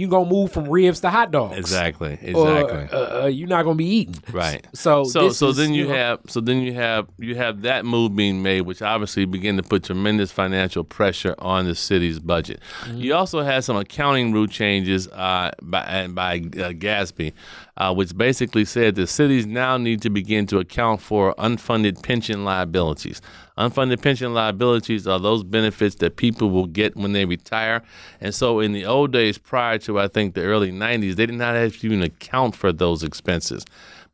[0.00, 1.58] you gonna move from ribs to hot dogs.
[1.58, 2.98] exactly, Or, exactly.
[2.98, 4.16] uh, uh, you're not gonna be eating.
[4.32, 4.66] Right.
[4.74, 7.84] So so so is, then you, know, have so then you have you have that
[7.84, 12.60] move being made, which obviously began to put tremendous financial pressure on the city's budget.
[12.82, 12.98] Mm-hmm.
[12.98, 17.32] You also had some accounting rule changes uh, by and by uh, GASB,
[17.76, 22.44] uh, which basically said that cities now need to begin to account for unfunded pension
[22.44, 23.20] liabilities.
[23.58, 27.82] Unfunded pension liabilities are those benefits that people will get when they retire.
[28.20, 31.34] And so, in the old days, prior to I think the early 90s, they did
[31.34, 33.64] not have to even account for those expenses.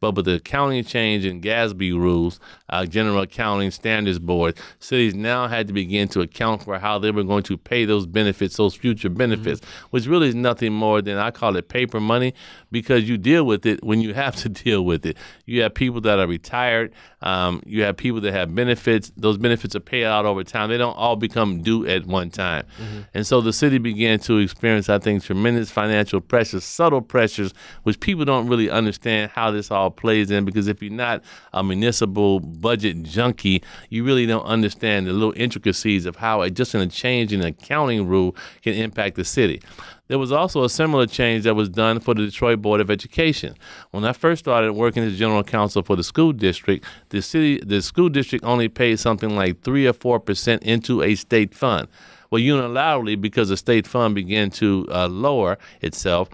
[0.01, 2.39] But with the accounting change in GASB rules,
[2.71, 7.11] uh, General Accounting Standards Board, cities now had to begin to account for how they
[7.11, 9.87] were going to pay those benefits, those future benefits, mm-hmm.
[9.91, 12.35] which really is nothing more than I call it paper money
[12.71, 15.17] because you deal with it when you have to deal with it.
[15.45, 19.11] You have people that are retired, um, you have people that have benefits.
[19.17, 20.69] Those benefits are paid out over time.
[20.69, 22.65] They don't all become due at one time.
[22.79, 23.01] Mm-hmm.
[23.15, 27.53] And so the city began to experience, I think, tremendous financial pressures, subtle pressures,
[27.85, 31.65] which people don't really understand how this all plays in because if you're not a
[31.65, 36.87] municipal budget junkie, you really don't understand the little intricacies of how just in a
[36.87, 39.61] change in accounting rule can impact the city.
[40.09, 43.57] There was also a similar change that was done for the Detroit Board of Education.
[43.91, 47.83] When I first started working as general counsel for the school district, the city, the
[47.83, 51.89] school district only paid something like three or four percent into a state fund.
[52.31, 56.29] Well, unilaterally, because the state fund began to uh, lower itself,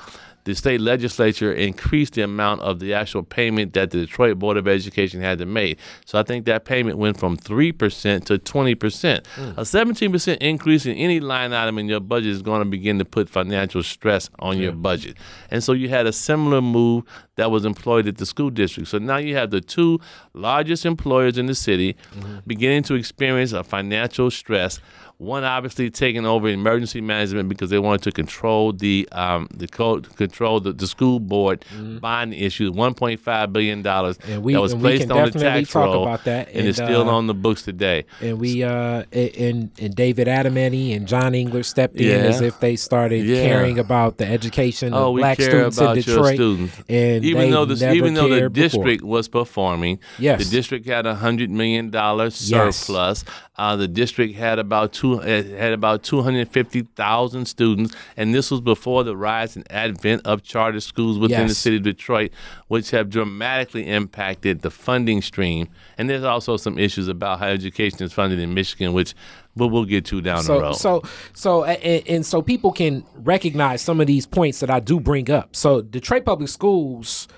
[0.44, 4.66] the state legislature increased the amount of the actual payment that the Detroit Board of
[4.66, 5.78] Education had to make.
[6.04, 8.76] So I think that payment went from 3% to 20%.
[8.76, 9.52] Mm.
[9.52, 13.04] A 17% increase in any line item in your budget is going to begin to
[13.04, 14.64] put financial stress on yeah.
[14.64, 15.16] your budget.
[15.50, 17.04] And so you had a similar move
[17.36, 18.88] that was employed at the school district.
[18.88, 20.00] So now you have the two
[20.34, 22.38] largest employers in the city mm-hmm.
[22.46, 24.80] beginning to experience a financial stress
[25.22, 30.14] one obviously taking over emergency management because they wanted to control the um, the code,
[30.16, 31.98] control the, the school board mm-hmm.
[31.98, 32.72] bond issue.
[32.72, 36.78] One point five billion dollars that was placed on the tax roll, and, and, it's
[36.78, 38.04] still uh, on the books today.
[38.20, 42.28] And we uh, and and David Adamany and John Engler stepped in yeah.
[42.28, 43.42] as if they started yeah.
[43.46, 46.34] caring about the education oh, of black students in Detroit.
[46.34, 46.82] Students.
[46.88, 49.10] And even though the even though the district before.
[49.10, 50.44] was performing, yes.
[50.44, 53.24] the district had a hundred million dollars surplus.
[53.26, 53.34] Yes.
[53.56, 59.16] Uh, the district had about two had about 250,000 students, and this was before the
[59.16, 61.50] rise and advent of charter schools within yes.
[61.50, 62.32] the city of Detroit,
[62.68, 65.68] which have dramatically impacted the funding stream.
[65.98, 69.14] And there's also some issues about how education is funded in Michigan, which
[69.54, 70.72] but we'll get to down so, the road.
[70.76, 71.02] So,
[71.34, 75.30] so, and, and, so people can recognize some of these points that I do bring
[75.30, 75.54] up.
[75.54, 77.28] So, Detroit Public Schools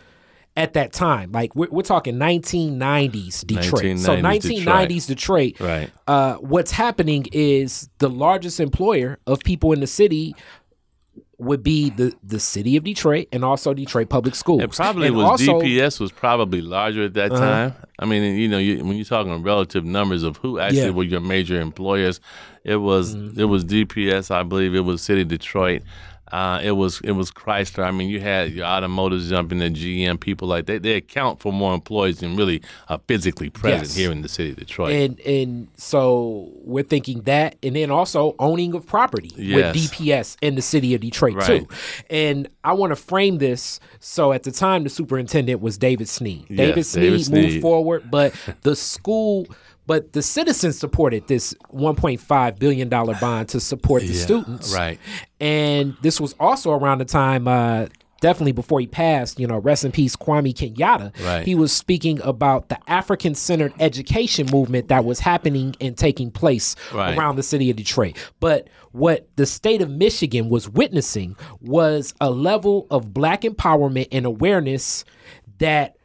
[0.56, 1.32] at that time.
[1.32, 3.82] Like we're, we're talking 1990s Detroit.
[3.82, 5.54] 1990s so 1990s Detroit.
[5.56, 5.90] Detroit right.
[6.06, 10.34] Uh, what's happening is the largest employer of people in the city
[11.38, 14.62] would be the the city of Detroit and also Detroit Public Schools.
[14.62, 17.40] It probably and was also, DPS was probably larger at that uh-huh.
[17.40, 17.74] time.
[17.98, 20.90] I mean, you know, you, when you're talking relative numbers of who actually yeah.
[20.90, 22.20] were your major employers,
[22.64, 23.40] it was mm-hmm.
[23.40, 24.74] it was DPS, I believe.
[24.74, 25.82] It was City Detroit.
[26.32, 27.84] Uh, it was it was Chrysler.
[27.84, 31.52] I mean, you had your automotives jumping the GM people like they they account for
[31.52, 33.94] more employees than really are physically present yes.
[33.94, 34.92] here in the city of Detroit.
[34.92, 39.74] And and so we're thinking that, and then also owning of property yes.
[39.74, 41.46] with DPS in the city of Detroit right.
[41.46, 41.68] too.
[42.08, 46.48] And I want to frame this so at the time the superintendent was David Snead.
[46.48, 49.46] David, yes, Snead David Snead moved forward, but the school
[49.86, 54.74] but the citizens supported this 1.5 billion dollar bond to support the yeah, students.
[54.74, 54.98] Right.
[55.40, 57.86] And this was also around the time uh,
[58.24, 61.12] definitely before he passed, you know, rest in peace, Kwame Kenyatta.
[61.22, 61.44] Right.
[61.44, 66.74] He was speaking about the African centered education movement that was happening and taking place
[66.94, 67.16] right.
[67.16, 68.16] around the city of Detroit.
[68.40, 74.24] But what the state of Michigan was witnessing was a level of black empowerment and
[74.24, 75.04] awareness
[75.58, 75.96] that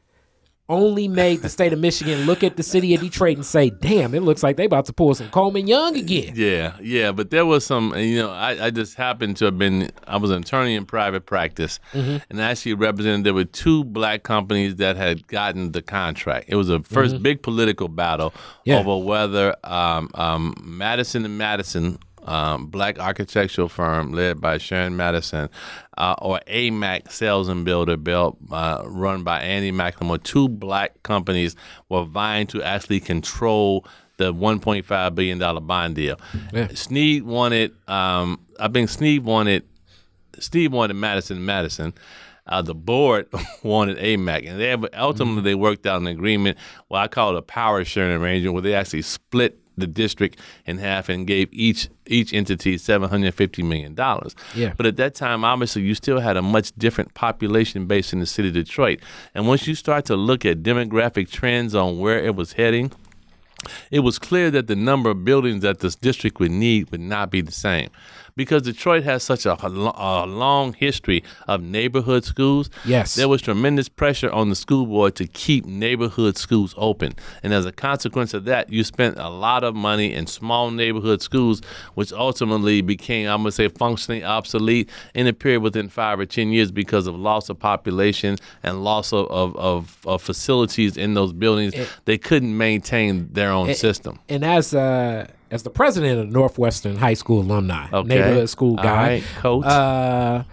[0.69, 4.13] only made the state of Michigan look at the city of Detroit and say, "Damn,
[4.13, 7.45] it looks like they about to pull some Coleman Young again." Yeah, yeah, but there
[7.45, 7.93] was some.
[7.97, 9.89] You know, I, I just happened to have been.
[10.08, 12.17] I was an attorney in private practice, mm-hmm.
[12.29, 13.25] and actually represented.
[13.25, 16.45] There were two black companies that had gotten the contract.
[16.47, 17.23] It was a 1st mm-hmm.
[17.23, 18.79] big political battle yeah.
[18.79, 21.97] over whether um, um, Madison and Madison
[22.29, 25.49] um, black architectural firm led by Sharon Madison,
[25.97, 30.21] uh, or AMAC Sales and Builder built uh, run by Andy McLemore.
[30.21, 31.55] Two black companies
[31.89, 33.83] were vying to actually control
[34.17, 36.19] the 1.5 billion dollar bond deal.
[36.53, 36.67] Yeah.
[36.75, 39.63] Snead wanted, um, I think Snead wanted,
[40.37, 41.93] Steve wanted Madison Madison.
[42.45, 43.27] Uh, the board
[43.63, 45.45] wanted AMAC, and they have, ultimately mm-hmm.
[45.45, 46.57] they worked out an agreement.
[46.89, 50.77] Well, I call it a power sharing arrangement, where they actually split the district in
[50.77, 54.35] half and gave each each entity seven hundred fifty million dollars.
[54.55, 54.73] Yeah.
[54.75, 58.25] But at that time, obviously, you still had a much different population base in the
[58.25, 58.99] city of Detroit.
[59.33, 62.91] And once you start to look at demographic trends on where it was heading,
[63.91, 67.29] it was clear that the number of buildings that this district would need would not
[67.29, 67.89] be the same
[68.39, 69.67] because Detroit has such a, a
[70.25, 72.69] long history of neighborhood schools.
[72.86, 73.15] Yes.
[73.15, 77.15] There was tremendous pressure on the school board to keep neighborhood schools open.
[77.43, 81.21] And as a consequence of that, you spent a lot of money in small neighborhood
[81.21, 81.62] schools,
[81.95, 86.25] which ultimately became, I'm going to say, functionally obsolete in a period within five or
[86.25, 91.13] 10 years because of loss of population and loss of, of, of, of facilities in
[91.13, 91.75] those buildings.
[92.06, 94.17] they couldn't maintain their own system.
[94.30, 98.07] And as uh, as the president of Northwestern High School alumni, Okay.
[98.07, 99.65] neighborhood school guy, right, coach.
[99.65, 100.43] uh,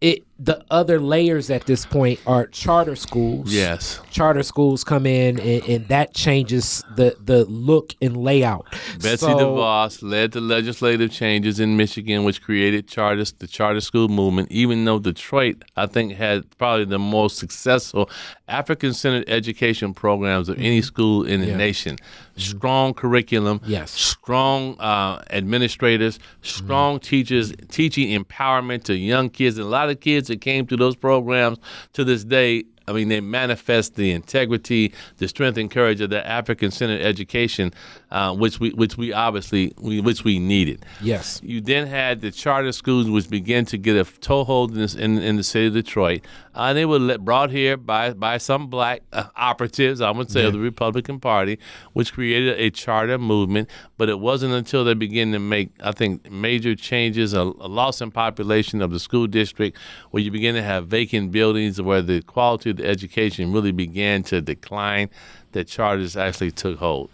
[0.00, 3.54] it the other layers at this point are charter schools.
[3.54, 4.00] Yes.
[4.10, 8.66] charter schools come in, and, and that changes the the look and layout.
[9.00, 14.08] Betsy So- DeVos led the legislative changes in Michigan, which created charters, the charter school
[14.08, 14.50] movement.
[14.50, 18.10] Even though Detroit, I think, had probably the most successful
[18.48, 20.84] African-centered education programs of any mm-hmm.
[20.84, 21.96] school in the nation.
[21.96, 22.40] Mm-hmm.
[22.40, 23.92] Strong curriculum, Yes.
[23.92, 26.64] strong uh, administrators, mm-hmm.
[26.64, 29.56] strong teachers, teaching empowerment to young kids.
[29.56, 31.58] And a lot of kids that came through those programs
[31.92, 36.26] to this day I mean, they manifest the integrity, the strength and courage of the
[36.26, 37.72] African-centered education,
[38.14, 40.86] uh, which we, which we obviously, we, which we needed.
[41.02, 41.40] Yes.
[41.42, 45.18] You then had the charter schools, which began to get a toehold in, this, in,
[45.18, 46.24] in the city of Detroit.
[46.54, 50.44] Uh, they were let, brought here by by some black uh, operatives, I would say,
[50.44, 51.58] of the Republican Party,
[51.94, 53.68] which created a charter movement.
[53.96, 58.00] But it wasn't until they began to make, I think, major changes, a, a loss
[58.00, 59.76] in population of the school district,
[60.12, 64.22] where you begin to have vacant buildings, where the quality of the education really began
[64.24, 65.10] to decline,
[65.54, 67.10] that charters actually took hold.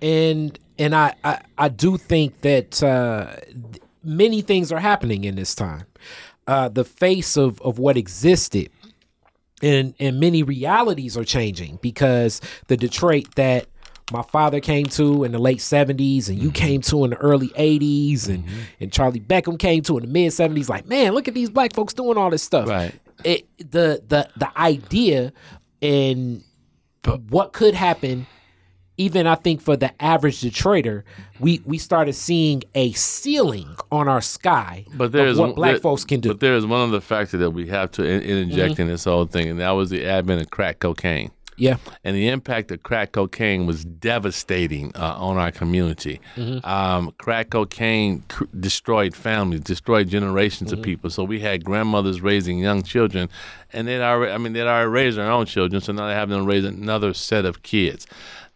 [0.00, 3.34] and and I I, I do think that uh,
[4.04, 5.84] many things are happening in this time.
[6.46, 8.70] Uh, the face of of what existed,
[9.62, 13.66] and and many realities are changing because the Detroit that
[14.10, 17.48] my father came to in the late 70s and you came to in the early
[17.48, 18.42] 80s and
[18.80, 21.74] and Charlie Beckham came to in the mid 70s like man look at these black
[21.74, 22.94] folks doing all this stuff Right.
[23.24, 25.30] it the the the idea
[25.82, 26.42] and
[27.04, 28.26] what could happen
[28.98, 31.04] even I think for the average Detroiter,
[31.38, 35.80] we we started seeing a ceiling on our sky But there's what one- black there-
[35.80, 36.30] folks can do.
[36.30, 38.82] But there is one other factor that we have to in, interject mm-hmm.
[38.82, 41.30] in this whole thing, and that was the advent of crack cocaine.
[41.58, 46.20] Yeah, And the impact of crack cocaine was devastating uh, on our community.
[46.64, 51.10] Um, crack cocaine cr- destroyed families, destroyed generations of people.
[51.10, 53.28] So we had grandmothers raising young children,
[53.72, 56.28] and they'd already, I mean, they'd already raised their own children, so now they have
[56.28, 58.06] them raise another set of kids.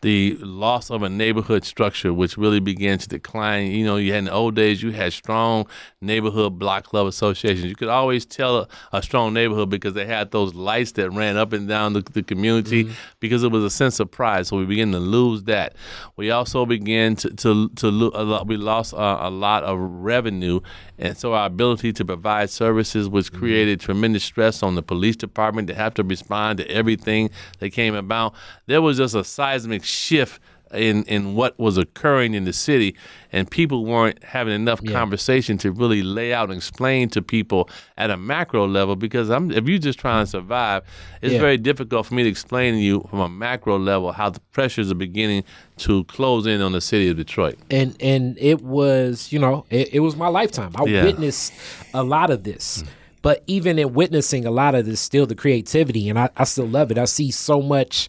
[0.02, 3.70] The loss of a neighborhood structure, which really began to decline.
[3.70, 5.66] You know, you had in the old days, you had strong
[6.00, 7.64] neighborhood block club associations.
[7.64, 11.36] You could always tell a, a strong neighborhood because they had those lights that ran
[11.36, 14.48] up and down the, the community because it was a sense of pride.
[14.48, 15.76] So we began to lose that.
[16.16, 20.60] We also began to to to lo- lot, we lost uh, a lot of revenue,
[20.98, 25.68] and so our ability to provide services, which created tremendous stress on the police department
[25.68, 28.34] to have to respond to everything that came about.
[28.66, 30.40] There was just a seismic shift
[30.72, 32.96] in in what was occurring in the city,
[33.31, 38.11] and people weren't having enough conversation to really lay out and explain to people at
[38.11, 38.96] a macro level.
[38.96, 40.83] Because I'm, if you're just trying to survive,
[41.20, 41.40] it's Yeah.
[41.40, 44.90] very difficult for me to explain to you from a macro level how the pressures
[44.90, 45.44] are beginning
[45.78, 47.59] to close in on the city of Detroit.
[47.70, 50.72] and and it was you know it, it was my lifetime.
[50.74, 51.05] I Yeah.
[51.05, 51.52] witnessed
[51.92, 52.83] a lot of this.
[53.20, 56.66] But even in witnessing a lot of this, still the creativity, and I, I still
[56.66, 56.98] love it.
[56.98, 58.09] I see so much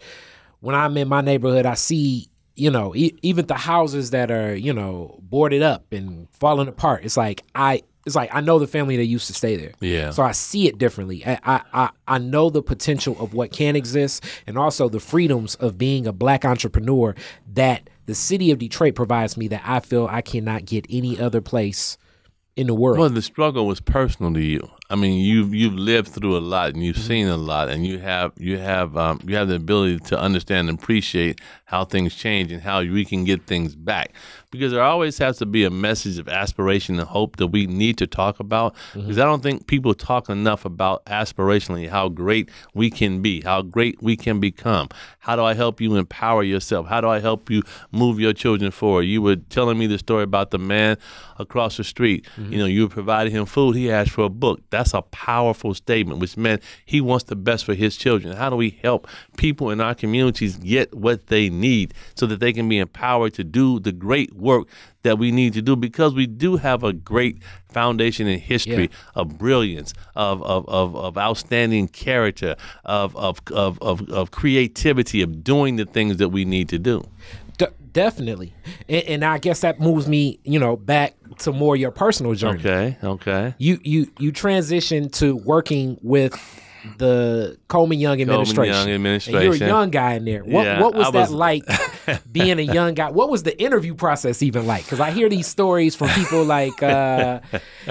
[0.63, 1.65] when I'm in my neighborhood.
[1.65, 6.29] I see, you know, e- even the houses that are, you know, boarded up and
[6.31, 7.03] falling apart.
[7.03, 9.73] It's like I, it's like I know the family that used to stay there.
[9.81, 10.11] Yeah.
[10.11, 11.25] So I see it differently.
[11.25, 15.55] I, I, I, I know the potential of what can exist, and also the freedoms
[15.55, 17.13] of being a black entrepreneur
[17.53, 21.41] that the city of Detroit provides me that I feel I cannot get any other
[21.41, 21.97] place
[22.55, 22.99] in the world.
[22.99, 24.69] Well, the struggle was personal to you.
[24.89, 27.07] I mean, you've you've lived through a lot and you've Mm-hmm.
[27.07, 30.69] seen a lot, and you have you have um, you have the ability to understand
[30.69, 34.13] and appreciate how things change and how we can get things back.
[34.51, 37.97] Because there always has to be a message of aspiration and hope that we need
[37.97, 38.75] to talk about.
[38.75, 39.01] Mm-hmm.
[39.01, 43.63] Because I don't think people talk enough about aspirationally how great we can be, how
[43.63, 44.89] great we can become.
[45.19, 46.85] How do I help you empower yourself?
[46.87, 49.03] How do I help you move your children forward?
[49.03, 50.97] You were telling me the story about the man
[51.39, 52.27] across the street.
[52.37, 53.75] You know, you were providing him food.
[53.75, 54.59] He asked for a book.
[54.73, 58.35] That's a powerful statement, which meant he wants the best for his children.
[58.35, 59.07] How do we help
[59.37, 63.43] people in our communities get what they need so that they can be empowered to
[63.43, 64.67] do the great work
[65.03, 65.75] that we need to do?
[65.75, 71.17] Because we do have a great foundation in history of brilliance, of, of, of, of
[71.19, 76.67] outstanding character, of, of, of, of, of creativity, of doing the things that we need
[76.69, 77.03] to do.
[77.93, 78.53] Definitely,
[78.89, 82.59] and, and I guess that moves me, you know, back to more your personal journey.
[82.59, 83.55] Okay, okay.
[83.59, 86.33] You you you transition to working with
[86.97, 88.55] the Coleman Young administration.
[88.73, 89.41] Coleman Young And administration.
[89.43, 90.43] you're a young guy in there.
[90.43, 91.63] What Yeah, what was I that like
[92.31, 93.09] being a young guy?
[93.09, 94.83] What was the interview process even like?
[94.85, 97.39] Because I hear these stories from people like uh,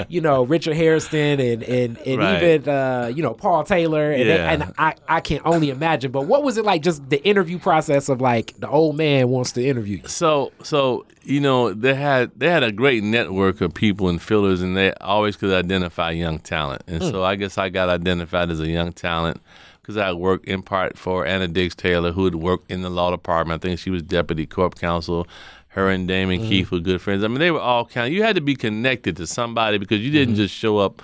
[0.08, 2.42] you know Richard Harrison and and, and Right.
[2.42, 6.10] even uh, you know Paul Taylor and, they- and I I can only imagine.
[6.12, 6.82] But what was it like?
[6.82, 10.08] Just the interview process of like the old man wants to interview you.
[10.08, 14.60] So so you know they had they had a great network of people and fillers,
[14.62, 16.82] and they always could identify young talent.
[16.86, 19.40] And so I guess I got identified as a young talent
[19.82, 23.10] because I worked in part for Anna Diggs Taylor, who had worked in the law
[23.10, 23.62] department.
[23.62, 25.26] I think she was deputy corp counsel.
[25.68, 26.48] Her and Damon mm-hmm.
[26.48, 27.24] Keith were good friends.
[27.24, 28.14] I mean, they were all kind.
[28.14, 30.42] You had to be connected to somebody because you didn't mm-hmm.
[30.42, 31.02] just show up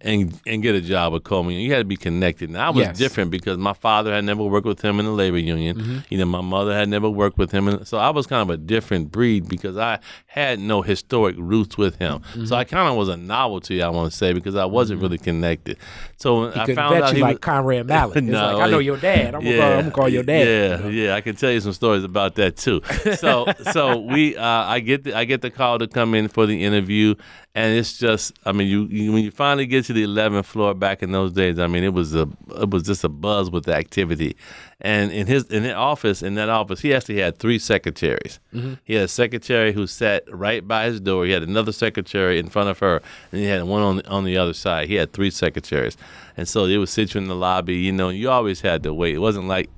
[0.00, 1.54] and and get a job with Coleman.
[1.54, 2.50] You had to be connected.
[2.50, 2.98] Now I was Yes.
[2.98, 5.76] different because my father had never worked with him in the labor union.
[5.76, 5.98] Mm-hmm.
[6.10, 8.50] You know, my mother had never worked with him, and so I was kind of
[8.50, 12.22] a different breed because I had no historic roots with him.
[12.34, 12.54] So mm-hmm.
[12.54, 15.06] I kind of was a novelty, I want to say, because I wasn't mm-hmm.
[15.06, 15.78] really connected.
[16.18, 17.90] So when I found out you he like was, Conrad.
[18.16, 19.34] It's No, like I know your dad.
[19.34, 20.46] I'm gonna, call, I'm gonna call your dad.
[20.46, 22.82] yeah, yeah, I can tell you some stories about that too.
[23.16, 26.46] So, so we, uh, I get the, I get the call to come in for
[26.46, 27.14] the interview,
[27.54, 30.74] and it's just, I mean, you, you when you finally get to the 11th floor
[30.74, 32.28] back in those days, I mean, it was a,
[32.60, 34.36] it was just a buzz with the activity,
[34.80, 38.40] and in his in the office, in that office, he actually had three secretaries.
[38.52, 38.74] Mm-hmm.
[38.84, 41.24] He had a secretary who sat right by his door.
[41.24, 43.00] He had another secretary in front of her,
[43.32, 44.88] and he had one on the, on the other side.
[44.88, 45.96] He had three secretaries,
[46.36, 47.76] and so they would sit you in the lobby.
[47.76, 49.14] You know, you always had to wait.
[49.14, 49.70] It wasn't like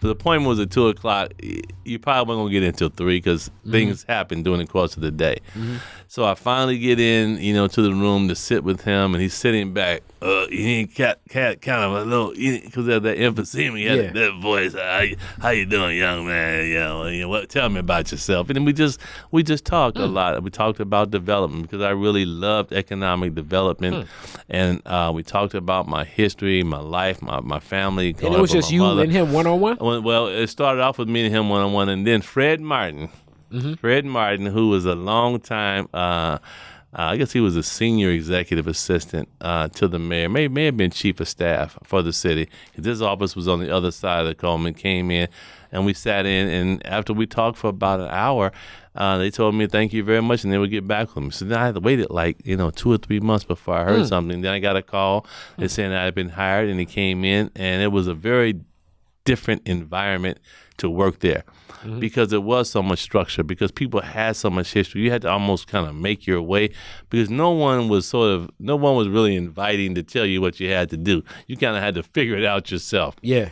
[0.00, 1.32] the appointment was at two o'clock.
[1.84, 3.72] You probably weren't gonna get in until three because mm-hmm.
[3.72, 5.38] things happen during the course of the day.
[5.54, 5.76] Mm-hmm.
[6.08, 9.22] So I finally get in, you know, to the room to sit with him, and
[9.22, 10.02] he's sitting back.
[10.26, 13.78] Uh, he ain't cat, cat, kind of a little, because of that emphysema.
[13.78, 14.10] He had Yeah.
[14.12, 14.74] that voice.
[14.74, 16.66] How you, how you doing, young man?
[16.66, 17.48] You know, you know, what?
[17.48, 18.48] Tell me about yourself.
[18.48, 18.98] And then we just
[19.30, 20.42] we just talked a lot.
[20.42, 24.08] We talked about development because I really loved economic development,
[24.48, 28.14] and uh, we talked about my history, my life, my my family.
[28.22, 29.02] And it was just you mother.
[29.02, 29.76] and him one on one.
[30.02, 33.08] Well, it started off with me and him one on one, and then Fred Martin,
[33.80, 36.38] Fred Martin, who was a long time, uh,
[36.98, 40.64] uh, I guess he was a senior executive assistant uh, to the mayor, may may
[40.64, 42.48] have been chief of staff for the city.
[42.72, 44.72] His office was on the other side of the Coleman.
[44.72, 45.28] Came in,
[45.70, 48.52] and we sat in, and after we talked for about an hour.
[48.94, 51.30] Uh, they told me thank you very much, and they would get back with me.
[51.30, 53.74] So then I had to wait it like you know two or three months before
[53.74, 54.40] I heard something.
[54.40, 55.26] Then I got a call.
[55.58, 58.58] They saying I had been hired, and he came in, and it was a very
[59.24, 60.38] different environment
[60.78, 61.44] to work there
[61.82, 62.00] mm-hmm.
[62.00, 65.02] because it was so much structure because people had so much history.
[65.02, 66.70] You had to almost kind of make your way
[67.10, 70.60] because no one was sort of no one was really inviting to tell you what
[70.60, 71.22] you had to do.
[71.46, 73.16] You kind of had to figure it out yourself.
[73.22, 73.50] Yeah.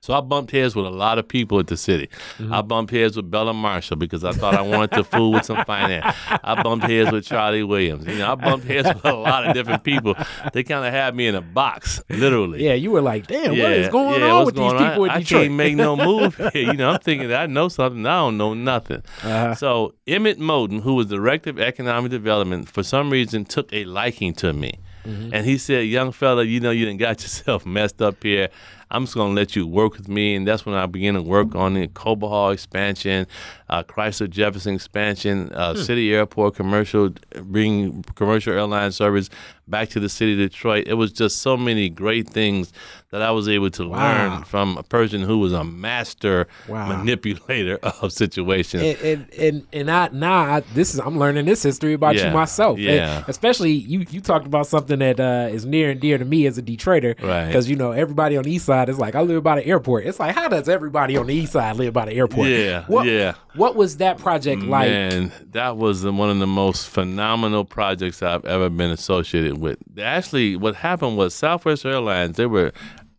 [0.00, 2.08] So I bumped heads with a lot of people at the city.
[2.50, 5.64] I bumped heads with Bella Marshall because I thought I wanted to fool with some
[5.66, 6.14] finance.
[6.28, 8.06] I bumped heads with Charlie Williams.
[8.06, 10.14] You know, I bumped heads with a lot of different people.
[10.52, 12.64] They kind of had me in a box, literally.
[12.64, 14.90] Yeah, you were like, damn, what is going yeah, on with these going on?
[14.90, 16.70] people in I can't make no move here.
[16.70, 18.04] You know, I'm thinking that I know something.
[18.06, 19.02] I don't know nothing.
[19.22, 19.54] Uh-huh.
[19.54, 24.34] So Emmett Moten, who was director of economic development, for some reason took a liking
[24.34, 24.78] to me.
[25.06, 25.34] Mm-hmm.
[25.34, 28.48] And he said, Young fella, you know, you done got yourself messed up here.
[28.90, 30.34] I'm just going to let you work with me.
[30.34, 33.26] And that's when I began to work on the Cobo Hall expansion,
[33.70, 35.80] uh, Chrysler Jefferson expansion, uh, Hmm.
[35.80, 37.10] City Airport commercial,
[37.42, 39.30] bringing commercial airline service
[39.68, 40.88] back to the city of Detroit.
[40.88, 42.72] It was just so many great things
[43.10, 43.98] that I was able to Wow.
[43.98, 46.88] learn from a person who was a master Wow.
[46.96, 48.82] manipulator of situations.
[48.82, 52.28] and and and, and I now I, this is I'm learning this history about Yeah,
[52.28, 52.76] you myself.
[52.78, 53.24] And yeah.
[53.28, 56.58] especially you you talked about something that uh, is near and dear to me as
[56.58, 57.20] a Detroiter.
[57.22, 57.46] Right.
[57.46, 60.06] Because you know everybody on the east side is like I live by the airport.
[60.06, 62.48] It's like how does everybody on the east side live by the airport?
[62.48, 63.34] Yeah, What, yeah.
[63.60, 64.88] What was that project like?
[64.88, 69.76] Man, that was one of the most phenomenal projects I've ever been associated with.
[70.00, 72.72] Actually, what happened was Southwest Airlines they were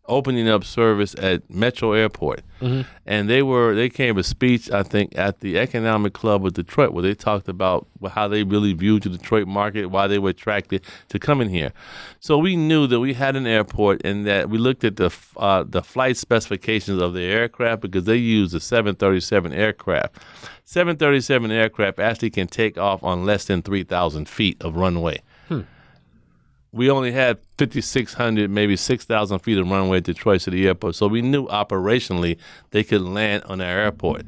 [0.08, 2.42] opening up service at Metro Airport,
[3.06, 6.92] and they were they gave a speech I think at the Economic Club of Detroit
[6.92, 10.84] where they talked about how they really viewed the Detroit market, why they were attracted
[11.08, 11.72] to coming here.
[12.20, 15.64] So we knew that we had an airport, and that we looked at the uh,
[15.66, 20.18] the flight specifications of the aircraft because they use the 737 aircraft.
[20.64, 25.20] 737 aircraft actually can take off on less than 3,000 feet of runway.
[26.72, 30.96] We only had 5,600, maybe 6,000 feet of runway at Detroit City Airport.
[30.96, 32.36] So we knew operationally
[32.70, 34.22] they could land on our airport.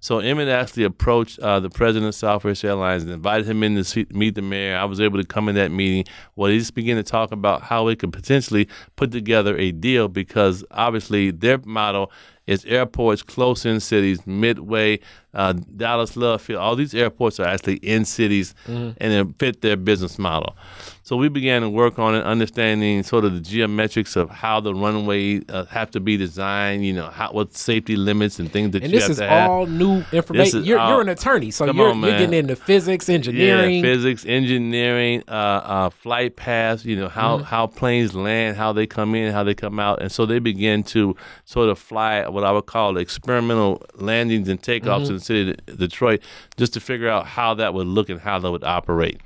[0.00, 3.84] So Emmett actually approached uh, the president of Southwest Airlines and invited him in to
[3.84, 4.76] see, meet the mayor.
[4.76, 7.62] I was able to come in that meeting where he just began to talk about
[7.62, 12.10] how we could potentially put together a deal because obviously their model
[12.46, 14.98] is airports close in cities, Midway,
[15.34, 16.58] uh, Dallas, Love Field.
[16.58, 18.54] All these airports are actually in cities
[18.98, 20.56] and it fit their business model.
[21.04, 24.74] So we began to work on it, understanding sort of the geometrics of how the
[24.74, 26.84] runway uh, have to be designed.
[26.84, 29.66] You know, how, what safety limits and things that And you this have is all
[29.66, 30.64] new information.
[30.64, 33.76] You're, all- you're an attorney, so you're, on, you're getting into physics, engineering.
[33.76, 36.84] Yeah, physics, engineering, uh, uh, flight paths.
[36.84, 37.44] You know how Mm-hmm.
[37.44, 40.82] how planes land, how they come in, how they come out, and so they begin
[40.84, 41.14] to
[41.44, 45.04] sort of fly what I would call experimental landings and takeoffs Mm-hmm.
[45.10, 46.20] in the city of Detroit,
[46.56, 49.20] just to figure out how that would look and how that would operate.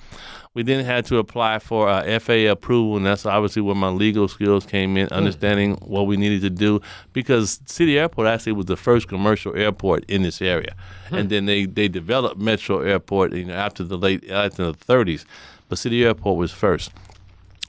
[0.55, 4.29] We then had to apply for uh, FAA approval, and that's obviously where my legal
[4.29, 5.15] skills came in, hmm.
[5.15, 6.81] understanding what we needed to do.
[7.13, 10.77] Because City Airport actually was the first commercial airport in this area,
[11.09, 11.17] hmm.
[11.17, 14.75] and then they, they developed Metro Airport, you know, after the late uh, after the
[14.75, 15.25] 30s,
[15.69, 16.93] but City Airport was first.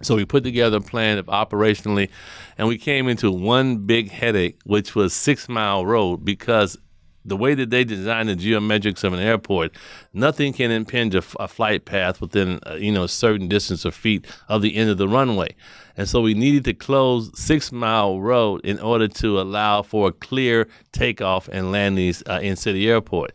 [0.02, 2.10] So we put together a plan of operationally,
[2.58, 6.78] and we came into one big headache, which was Six Mile Road, because
[7.26, 9.76] the way that they design the geometrics of an airport,
[10.14, 14.26] nothing can impinge a flight path within uh, you know a certain distance of feet
[14.48, 15.56] of the end of the runway,
[15.98, 20.12] and so we needed to close Six Mile Road in order to allow for a
[20.12, 23.34] clear takeoff and landings uh, in City Airport.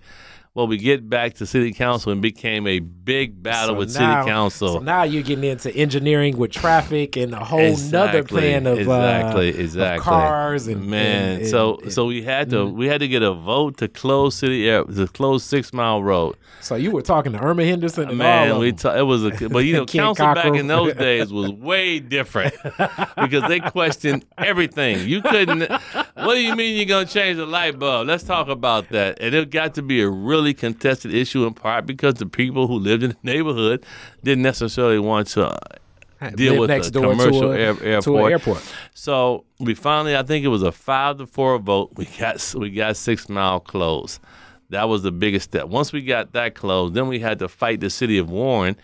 [0.52, 4.22] Well, we get back to City Council and became a big battle So with now-
[4.22, 4.68] City Council.
[4.74, 8.80] So now you're getting into engineering with traffic and a whole nother plan of, uh,
[8.80, 10.04] exactly, of exactly.
[10.04, 11.38] cars and man.
[11.38, 14.34] and- so and- so we had to we had to get a vote to close
[14.34, 16.34] City Air to close Six Mile Road.
[16.60, 19.60] so you were talking to Erma Henderson and Man, we ta- it was a but
[19.60, 22.54] you know council back in those days was way different
[23.16, 25.06] because they questioned everything.
[25.08, 25.60] You couldn't.
[26.14, 28.08] What do you mean you're gonna change the light bulb?
[28.08, 29.18] Let's talk about that.
[29.20, 32.74] And it got to be a really contested issue in part because the people who
[32.74, 33.84] lived in the neighborhood
[34.22, 35.58] didn't necessarily want to
[36.34, 38.26] deal with next door commercial to a, air, to airport.
[38.26, 38.74] an airport.
[38.94, 41.92] So we finally, I think it was a five to four vote.
[41.96, 44.20] We got we got Six Mile closed.
[44.70, 45.66] That was the biggest step.
[45.66, 48.76] Once we got that closed, then we had to fight the city of Warren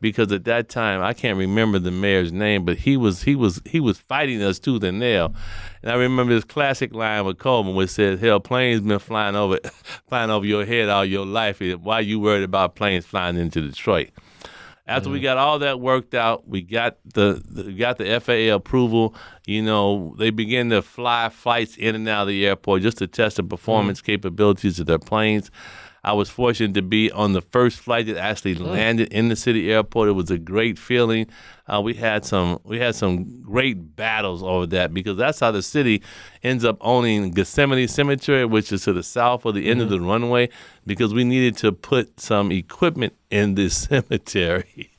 [0.00, 3.60] because at that time I can't remember the mayor's name, but he was he was
[3.64, 5.34] he was fighting us tooth and nail.
[5.82, 9.58] And I remember this classic line with Coleman which says, "Hell, planes been flying over
[10.08, 11.60] flying over your head all your life.
[11.60, 14.10] Why you worried about planes flying into Detroit?"
[14.86, 15.22] After we mm.
[15.22, 19.14] got all that worked out, we got the, the we got the FAA approval.
[19.46, 23.06] You know, they began to fly flights in and out of the airport just to
[23.06, 24.04] test the performance mm.
[24.04, 25.50] capabilities of their planes.
[26.04, 28.66] I was fortunate to be on the first flight that actually mm.
[28.66, 30.08] landed in the city airport.
[30.08, 31.26] It was a great feeling.
[31.66, 35.62] Uh, we had some we had some great battles over that because that's how the
[35.62, 36.02] city
[36.42, 39.98] ends up owning Gethsemane Cemetery, which is to the south of the end of the
[39.98, 40.50] runway,
[40.86, 44.90] because we needed to put some equipment in this cemetery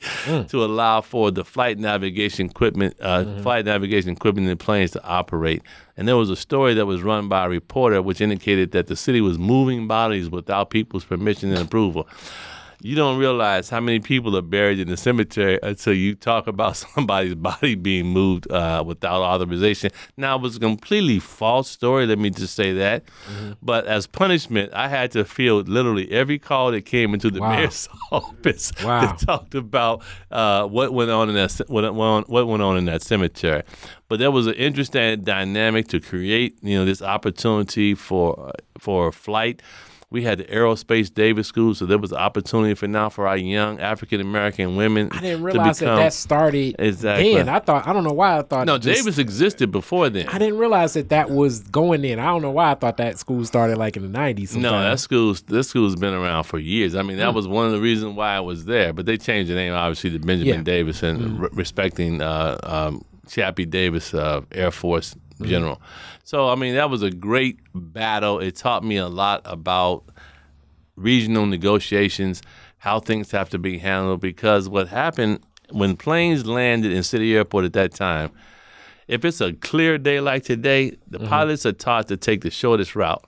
[0.48, 5.04] to allow for the flight navigation equipment, uh, flight navigation equipment in the planes to
[5.04, 5.62] operate.
[5.96, 8.96] And there was a story that was run by a reporter which indicated that the
[8.96, 12.08] city was moving bodies without people's permission and approval.
[12.82, 16.76] You don't realize how many people are buried in the cemetery until you talk about
[16.94, 19.90] somebody's body being moved uh, without authorization.
[20.16, 23.04] Now, it was a completely false story, let me just say that.
[23.62, 27.56] But as punishment, I had to field literally every call that came into the Wow.
[27.56, 29.00] mayor's office Wow.
[29.00, 32.76] that talked about uh, what went on in that what went on, what went on
[32.76, 33.62] in that cemetery.
[34.08, 39.62] But there was an interesting dynamic to create, you know, this opportunity for for flight.
[40.08, 43.36] We had the Aerospace Davis School, so there was an opportunity for now for our
[43.36, 45.08] young African American women.
[45.10, 47.34] I didn't realize that become- that started Exactly.
[47.34, 47.48] then.
[47.48, 50.28] I thought I don't know why I thought No, just- Davis existed before then.
[50.28, 52.20] I didn't realize that that was going in.
[52.20, 54.56] I don't know why I thought that school started like in the nineties.
[54.56, 56.94] No, that school's this school's been around for years.
[56.94, 57.34] I mean, that Hmm.
[57.36, 58.92] was one of the reasons why I was there.
[58.92, 60.62] But they changed the name obviously to Benjamin Yeah.
[60.62, 65.80] Davis and re- respecting uh, um, Chappie Davis, uh, Air Force General.
[66.24, 68.38] So I mean, that was a great battle.
[68.38, 70.04] It taught me a lot about
[70.96, 72.42] regional negotiations,
[72.78, 74.20] how things have to be handled.
[74.20, 78.30] Because what happened when planes landed in City Airport at that time,
[79.08, 81.28] if it's a clear day like today, the mm-hmm.
[81.28, 83.24] pilots are taught to take the shortest route,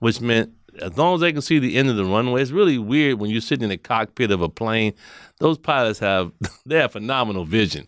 [0.00, 2.78] which meant as long as they can see the end of the runway, it's really
[2.78, 4.92] weird when you're sitting in the cockpit of a plane.
[5.38, 6.32] Those pilots have
[6.66, 7.86] they have phenomenal vision.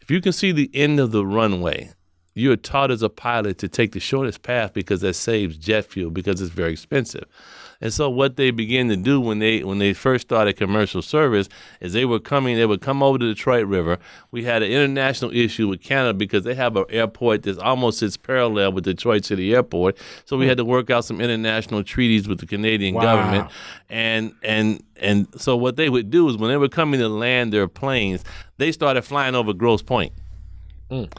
[0.00, 1.90] If you can see the end of the runway,
[2.34, 6.10] you're taught as a pilot to take the shortest path because that saves jet fuel
[6.10, 7.24] because it's very expensive.
[7.82, 11.48] And so what they began to do when they when they first started commercial service
[11.80, 13.98] is they were coming they would come over to the Detroit River.
[14.32, 18.18] We had an international issue with Canada because they have an airport that's almost sits
[18.18, 19.96] parallel with Detroit City Airport.
[20.26, 23.02] So we had to work out some international treaties with the Canadian Wow.
[23.02, 23.50] government.
[23.88, 27.50] And and and so what they would do is when they were coming to land
[27.50, 28.22] their planes,
[28.58, 30.12] they started flying over Grosse Pointe.
[30.90, 31.10] Mm.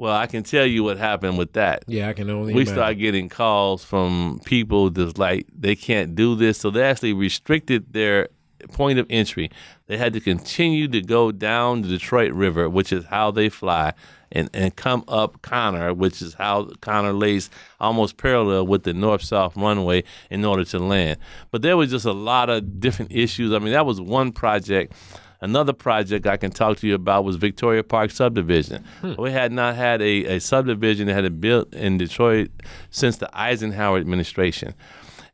[0.00, 1.84] Well, I can tell you what happened with that.
[1.86, 2.74] Yeah, I can only we imagine.
[2.74, 6.56] started getting calls from people that's like they can't do this.
[6.56, 8.28] So they actually restricted their
[8.72, 9.50] point of entry.
[9.88, 13.92] They had to continue to go down the detroit river which is how they fly
[14.32, 19.54] and, and come up connor which is how connor lays almost parallel with the north-south
[19.54, 21.18] runway in order to land.
[21.50, 23.52] But there was just a lot of different issues.
[23.52, 24.94] I mean that was one project
[25.42, 28.84] Another project I can talk to you about was Victoria Park subdivision.
[29.00, 29.14] Hmm.
[29.18, 32.50] We had not had a, a subdivision that had been built in Detroit
[32.90, 34.74] since the Eisenhower administration.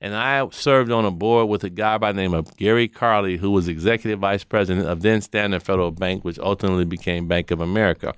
[0.01, 3.37] And I served on a board with a guy by the name of Gary Carley,
[3.39, 7.61] who was executive vice president of then Standard Federal Bank, which ultimately became Bank of
[7.61, 8.15] America.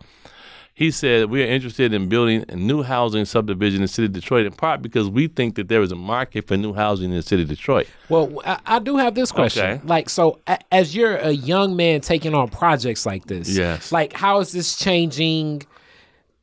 [0.79, 4.13] He said, We are interested in building a new housing subdivision in the city of
[4.13, 7.17] Detroit, in part because we think that there is a market for new housing in
[7.17, 7.89] the city of Detroit.
[8.09, 9.65] Well, I, I do have this question.
[9.65, 9.81] Okay.
[9.85, 13.91] Like, so a, as you're a young man taking on projects like this, Yes.
[13.91, 15.65] Like, how is this changing?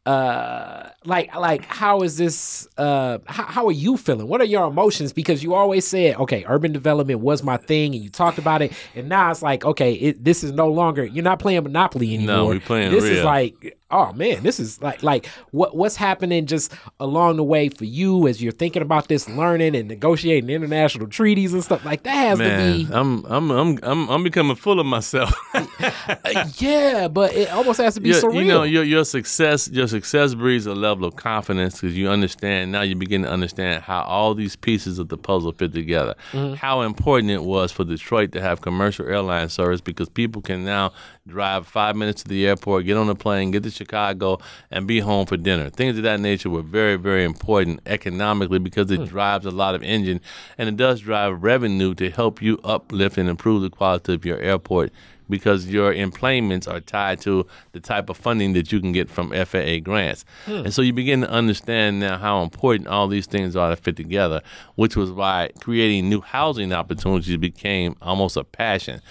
[0.05, 2.68] Uh, like, like, how is this?
[2.78, 4.28] Uh, how, how are you feeling?
[4.28, 5.14] What are your emotions?
[5.14, 8.74] Because you always said, okay, urban development was my thing, and you talked about it,
[8.95, 11.06] and now it's like, okay, it, this is no longer.
[11.06, 12.36] You're not playing Monopoly anymore.
[12.36, 16.45] no we playing This is like, oh man, this is like, like what what's happening
[16.45, 21.08] just along the way for you as you're thinking about this, learning and negotiating international
[21.08, 22.88] treaties and stuff like that has to be.
[22.91, 25.34] I'm I'm I'm I'm I'm becoming full of myself.
[26.08, 28.36] Uh, yeah, but it almost has to be Your- surreal.
[28.36, 32.71] You know, your your success your success breeds a level of confidence because you understand
[32.71, 32.81] now.
[32.81, 36.15] You begin to understand how all these pieces of the puzzle fit together.
[36.31, 36.55] Mm-hmm.
[36.55, 40.93] How important it was for Detroit to have commercial airline service because people can now
[41.27, 44.39] drive five minutes to the airport, get on a plane, get to Chicago,
[44.71, 45.69] and be home for dinner.
[45.69, 49.83] Things of that nature were very very important economically because it drives a lot of
[49.83, 50.21] engine
[50.57, 54.39] and it does drive revenue to help you uplift and improve the quality of your
[54.39, 54.91] airport
[55.30, 59.32] because your employments are tied to the type of funding that you can get from
[59.32, 60.26] FAA grants.
[60.45, 60.65] Hmm.
[60.65, 63.95] And so you begin to understand now how important all these things are to fit
[63.95, 64.41] together,
[64.76, 69.01] which was why creating new housing opportunities became almost a passion.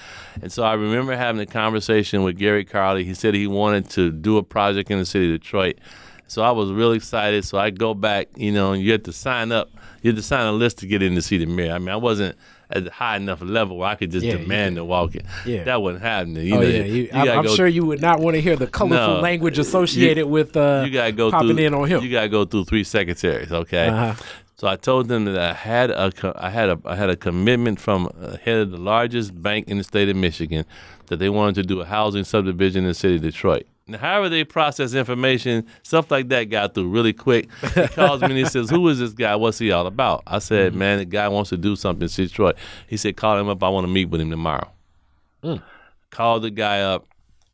[0.43, 3.05] And so I remember having a conversation with Gary Carley.
[3.05, 5.79] He said he wanted to do a project in the city of Detroit.
[6.27, 7.45] So I was really excited.
[7.45, 9.71] So I go back, you know, and you had to sign up.
[10.03, 11.73] You had to sign a list to get in to see the mayor.
[11.73, 12.37] I mean, I wasn't
[12.71, 15.23] at a high enough level where I could just Yeah, you demand to walk in.
[15.47, 15.65] Yeah.
[15.65, 16.47] That wasn't happening.
[16.47, 18.57] You oh know, yeah, you, I'm, I'm go- sure you would not want to hear
[18.57, 19.21] the colorful No.
[19.21, 22.03] language associated with uh, you gotta go popping through, in on him.
[22.03, 23.89] You gotta go through three secretaries, okay?
[23.89, 24.15] Uh-huh.
[24.57, 27.81] So I told them that I had a I had a I had a commitment
[27.81, 30.65] from a head of the largest bank in the state of Michigan
[31.07, 33.67] that they wanted to do a housing subdivision in the city of Detroit.
[33.93, 37.49] However they process information, stuff like that got through really quick.
[37.75, 39.37] He calls me and he says, "Who is this guy?
[39.37, 40.79] What's he all about?" I said, Mm-hmm.
[40.79, 42.57] "Man, the guy wants to do something in Detroit."
[42.87, 43.63] He said, "Call him up.
[43.63, 44.71] I want to meet with him tomorrow."
[46.11, 47.07] Called the guy up.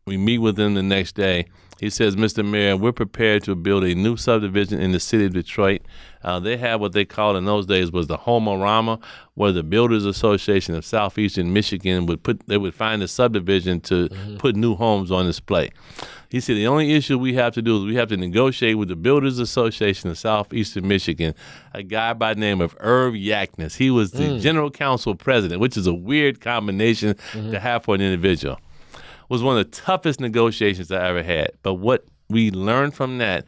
[0.06, 1.46] We meet with him the next day.
[1.80, 2.46] He says, Mr.
[2.48, 5.80] Mayor, we're prepared to build a new subdivision in the city of Detroit.
[6.22, 9.00] Uh, they had what they called in those days was the Homearama,
[9.34, 14.08] where the Builders Association of Southeastern Michigan would put they would find a subdivision to
[14.08, 14.36] mm-hmm.
[14.36, 15.70] put new homes on display.
[16.28, 18.88] He said the only issue we have to do is we have to negotiate with
[18.88, 21.34] the Builders Association of Southeastern Michigan,
[21.74, 23.76] a guy by the name of Irv Yackness.
[23.76, 24.40] He was the mm.
[24.40, 27.52] general counsel president, which is a weird combination to mm-hmm.
[27.54, 28.58] have for an individual
[29.30, 31.52] was one of the toughest negotiations I ever had.
[31.62, 33.46] But what we learned from that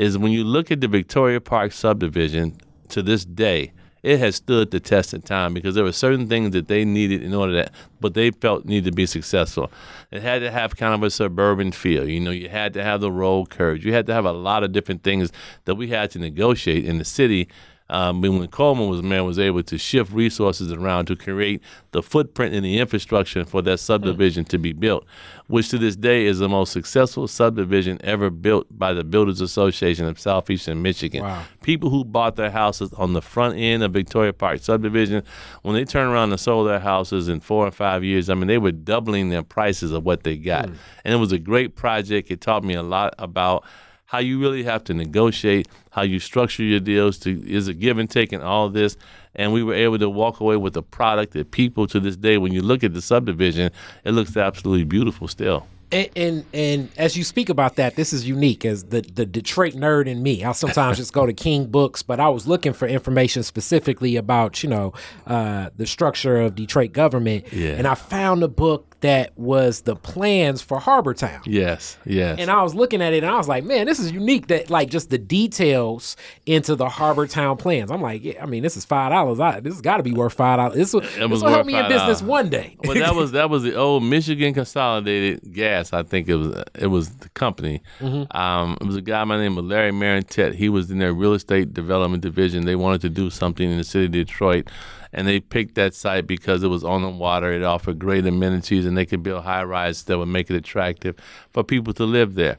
[0.00, 2.56] is when you look at the Victoria Park subdivision
[2.88, 3.72] to this day,
[4.02, 7.22] it has stood the test of time because there were certain things that they needed
[7.22, 9.70] in order that, but they felt needed to be successful.
[10.10, 12.08] It had to have kind of a suburban feel.
[12.08, 13.84] You know, you had to have the road curves.
[13.84, 15.32] You had to have a lot of different things
[15.66, 17.48] that we had to negotiate in the city
[17.90, 21.60] um, when Coleman was mayor, was able to shift resources around to create
[21.90, 25.04] the footprint and the infrastructure for that subdivision to be built,
[25.48, 30.06] which to this day is the most successful subdivision ever built by the Builders Association
[30.06, 31.24] of Southeastern Michigan.
[31.24, 31.42] Wow.
[31.64, 35.24] People who bought their houses on the front end of Victoria Park subdivision,
[35.62, 38.46] when they turned around and sold their houses in four or five years, I mean,
[38.46, 40.66] they were doubling their prices of what they got.
[41.04, 42.30] And it was a great project.
[42.30, 43.64] It taught me a lot about
[44.10, 47.96] how you really have to negotiate, how you structure your deals to is a give
[47.96, 48.96] and take in all this.
[49.36, 52.36] And we were able to walk away with a product that people to this day,
[52.36, 53.70] when you look at the subdivision,
[54.02, 55.64] it looks absolutely beautiful still.
[55.92, 59.74] And, and and as you speak about that, this is unique as the the Detroit
[59.74, 60.42] nerd in me.
[60.44, 64.62] I sometimes just go to King Books, but I was looking for information specifically about
[64.64, 64.92] you know
[65.28, 67.70] uh, the structure of Detroit government, Yeah.
[67.70, 71.40] and I found a book that was the plans for Harbor Town.
[71.44, 72.38] Yes, yes.
[72.38, 74.70] And I was looking at it and I was like, man, this is unique that
[74.70, 77.90] like just the details into the Harbor Town plans.
[77.90, 79.40] I'm like, yeah, I mean, this is five dollars.
[79.40, 80.74] I This has got to be worth five dollars.
[80.74, 82.76] This will, this was will help me in business one day.
[82.84, 85.92] well, that was that was the old Michigan Consolidated Gas.
[85.92, 87.82] I think it was it was the company.
[88.00, 88.36] Mm-hmm.
[88.36, 90.54] Um, it was a guy by the name of Larry Marintet.
[90.54, 92.66] He was in their real estate development division.
[92.66, 94.68] They wanted to do something in the city of Detroit,
[95.12, 97.52] and they picked that site because it was on the water.
[97.52, 101.16] It offered great amenities, and they could build high rises that would make it attractive
[101.50, 102.58] for people to live there.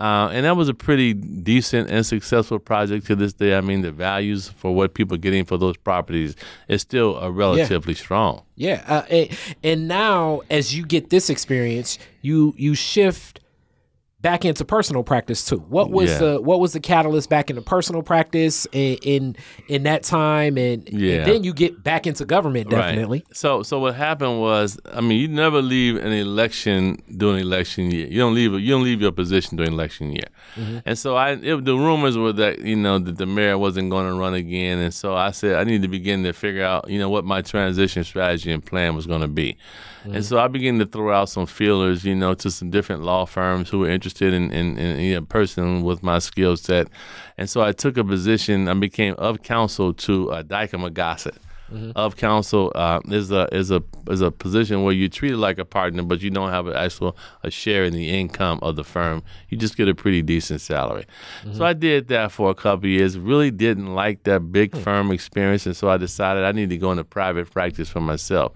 [0.00, 3.54] Uh, and that was a pretty decent and successful project to this day.
[3.54, 6.34] I mean, the values for what people are getting for those properties
[6.66, 8.42] is still uh, relatively strong.
[8.56, 13.40] Yeah, uh, and, and now as you get this experience, you you shift
[14.22, 15.58] back into personal practice too.
[15.68, 16.18] What was Yeah.
[16.18, 19.36] the what was the catalyst back into personal practice in in,
[19.68, 23.24] in that time, and, and then you get back into government definitely.
[23.26, 23.36] Right.
[23.36, 28.06] So, so what happened was, I mean, you never leave an election during election year.
[28.06, 28.52] You don't leave.
[28.52, 30.28] You don't leave your position during election year.
[30.56, 30.78] Mm-hmm.
[30.86, 34.06] And so, I it, the rumors were that you know that the mayor wasn't going
[34.06, 36.98] to run again, and so I said I need to begin to figure out you
[36.98, 39.56] know what my transition strategy and plan was going to be.
[40.04, 43.24] And so I began to throw out some feelers, you know, to some different law
[43.24, 46.88] firms who were interested in, in, in, a person with my skill set.
[47.38, 51.36] And so I took a position, I became of counsel to uh, Dykema Gossett.
[51.96, 55.64] Of counsel uh, is a is a is a position where you're treated like a
[55.64, 59.22] partner, but you don't have an actual a share in the income of the firm.
[59.48, 61.06] You just get a pretty decent salary.
[61.52, 63.18] So I did that for a couple of years.
[63.18, 66.90] Really didn't like that big firm experience, and so I decided I need to go
[66.90, 68.52] into private practice for myself.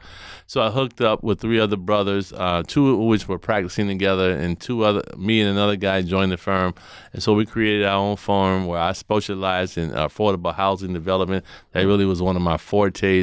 [0.47, 4.31] So I hooked up with three other brothers, uh, two of which were practicing together,
[4.33, 6.75] and two other me and another guy joined the firm,
[7.13, 11.45] and so we created our own firm where I specialized in affordable housing development.
[11.73, 12.57] That really was one of my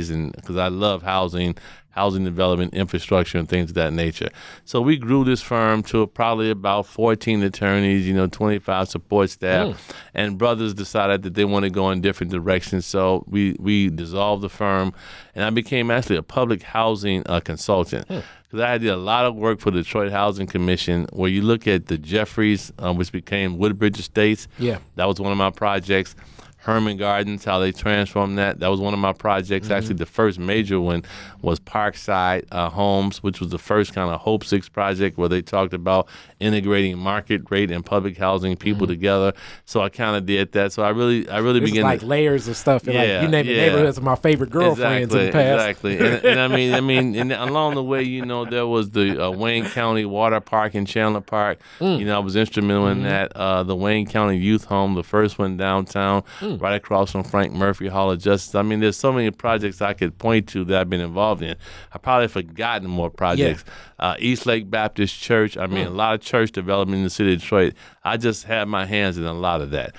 [0.09, 1.55] and because I love housing.
[1.95, 4.29] Housing development, infrastructure, and things of that nature.
[4.65, 9.93] So we grew this firm to probably about 14 attorneys, you know, 25 support staff,
[10.15, 12.87] and brothers decided that they want to go in different directions.
[12.87, 14.91] So we we dissolved the firm,
[15.35, 19.35] and I became actually a public housing uh, consultant because I did a lot of
[19.35, 23.59] work for the Detroit Housing Commission, where you look at the Jeffries, uh, which became
[23.59, 24.47] Woodbridge Estates.
[24.57, 24.79] Yeah.
[24.95, 26.15] that was one of my projects.
[26.63, 28.59] Herman Gardens, how they transformed that.
[28.59, 29.69] That was one of my projects.
[29.69, 31.03] Actually, the first major one
[31.41, 35.41] was Parkside uh, Homes, which was the first kind of Hope Six project where they
[35.41, 36.07] talked about
[36.39, 39.33] integrating market rate and public housing people together.
[39.65, 40.71] So I kind of did that.
[40.71, 42.83] So I really, I really is began like to, layers of stuff.
[42.85, 43.61] And Yeah, like you name the yeah.
[43.67, 45.67] neighborhoods of my favorite girlfriends in the past.
[45.81, 48.91] Exactly, and, and I mean, I mean, and along the way, you know, there was
[48.91, 51.59] the uh, Wayne County Water Park in Chandler Park.
[51.79, 51.99] Mm.
[51.99, 52.99] You know, I was instrumental Mm-hmm.
[52.99, 53.35] in that.
[53.35, 56.52] Uh, the Wayne County Youth Home, the first one downtown, Mm.
[56.59, 58.55] Right across from Frank Murphy Hall of Justice.
[58.55, 61.55] I mean, there's so many projects I could point to that I've been involved in.
[61.93, 63.63] I probably forgotten more projects.
[63.99, 65.57] Uh, East Lake Baptist Church.
[65.57, 65.71] I Mm.
[65.71, 67.73] mean, a lot of church development in the city of Detroit.
[68.03, 69.95] I just had my hands in a lot of that.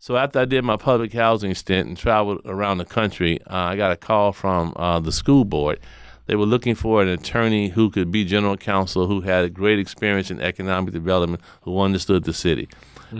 [0.00, 3.76] So after I did my public housing stint and traveled around the country, uh, I
[3.76, 5.80] got a call from uh, the school board.
[6.26, 9.78] They were looking for an attorney who could be general counsel, who had a great
[9.78, 12.68] experience in economic development, who understood the city.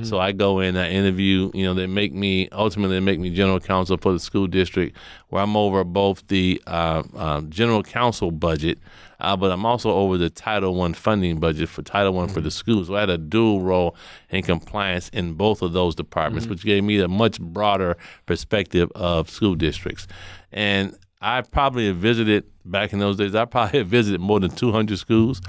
[0.02, 1.50] So I go in, I interview.
[1.54, 4.96] You know, they make me ultimately they make me general counsel for the school district,
[5.28, 8.78] where I'm over both the uh, uh, general counsel budget,
[9.20, 12.50] uh, but I'm also over the Title One funding budget for Title One for the
[12.50, 12.88] schools.
[12.88, 13.96] So I had a dual role
[14.30, 19.30] in compliance in both of those departments, which gave me a much broader perspective of
[19.30, 20.06] school districts.
[20.52, 23.34] And I probably have visited back in those days.
[23.34, 25.40] I probably visited more than 200 schools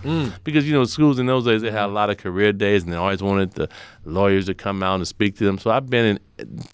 [0.43, 2.91] because you know schools in those days they had a lot of career days and
[2.93, 3.69] they always wanted the
[4.05, 5.57] lawyers to come out and speak to them.
[5.57, 6.19] So I've been in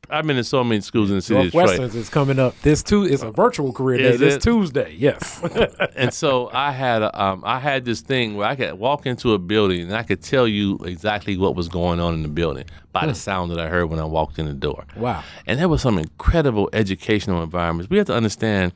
[0.09, 1.95] I've been in so many schools in the city of Detroit.
[1.95, 2.59] Is coming up.
[2.61, 4.09] This too is a virtual career day.
[4.09, 4.41] Is This it?
[4.43, 5.41] Tuesday, yes.
[5.95, 9.33] and so I had a, um, I had this thing where I could walk into
[9.33, 12.65] a building and I could tell you exactly what was going on in the building
[12.91, 14.85] by the sound that I heard when I walked in the door.
[14.95, 15.23] Wow.
[15.47, 17.89] And there was some incredible educational environments.
[17.89, 18.71] We have to understand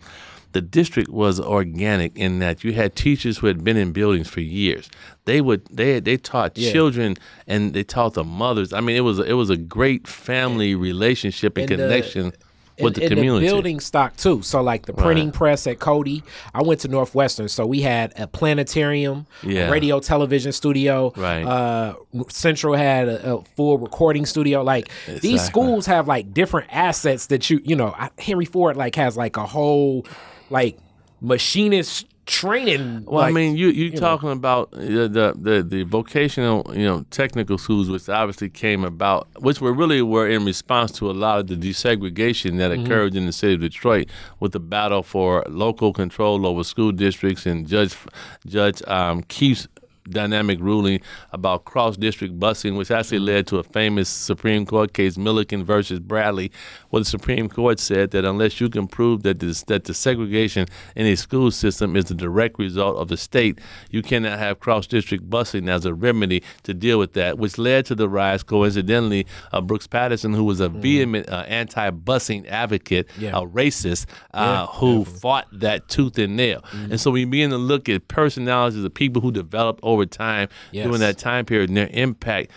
[0.51, 4.41] the district was organic in that you had teachers who had been in buildings for
[4.41, 4.89] years.
[5.25, 6.71] They would they they taught Yeah.
[6.71, 8.73] children and they taught the mothers.
[8.73, 12.33] I mean, it was it was a great family relationship and, And the- connection
[12.81, 13.45] with the and community.
[13.45, 14.41] the building stock too.
[14.41, 15.33] So like the printing Right.
[15.33, 16.23] press at Cody,
[16.55, 19.67] I went to Northwestern, so we had a planetarium, Yeah.
[19.67, 21.11] a radio television studio.
[21.17, 21.43] Right.
[21.43, 21.95] Uh,
[22.29, 24.63] Central had a, a full recording studio.
[24.63, 24.89] Like
[25.21, 27.93] these schools have like different assets that you you know.
[28.17, 30.05] Henry Ford like has like a whole
[30.49, 30.77] like
[31.21, 33.03] machinist training.
[33.07, 33.99] Well, I mean, you you you know.
[33.99, 39.27] talking about the, the the the vocational, you know, technical schools, which obviously came about,
[39.39, 42.85] which were really were in response to a lot of the desegregation that Mm-hmm.
[42.85, 47.45] occurred in the city of Detroit with the battle for local control over school districts
[47.47, 47.95] and Judge
[48.45, 49.67] Judge um, Keith's
[50.09, 50.99] dynamic ruling
[51.31, 55.99] about cross district busing, which actually led to a famous Supreme Court case, Milliken versus
[55.99, 56.51] Bradley,
[56.89, 60.67] where the Supreme Court said that unless you can prove that this, that the segregation
[60.95, 63.59] in a school system is the direct result of the state,
[63.91, 67.85] you cannot have cross district busing as a remedy to deal with that, which led
[67.85, 73.07] to the rise, coincidentally, of Brooks Patterson, who was a vehement uh, anti busing advocate,
[73.17, 73.37] Yeah.
[73.37, 76.61] a racist, uh, who fought that tooth and nail.
[76.61, 76.91] Mm-hmm.
[76.91, 80.85] And so we begin to look at personalities of people who developed over time Yes.
[80.85, 82.51] during that time period and their impact.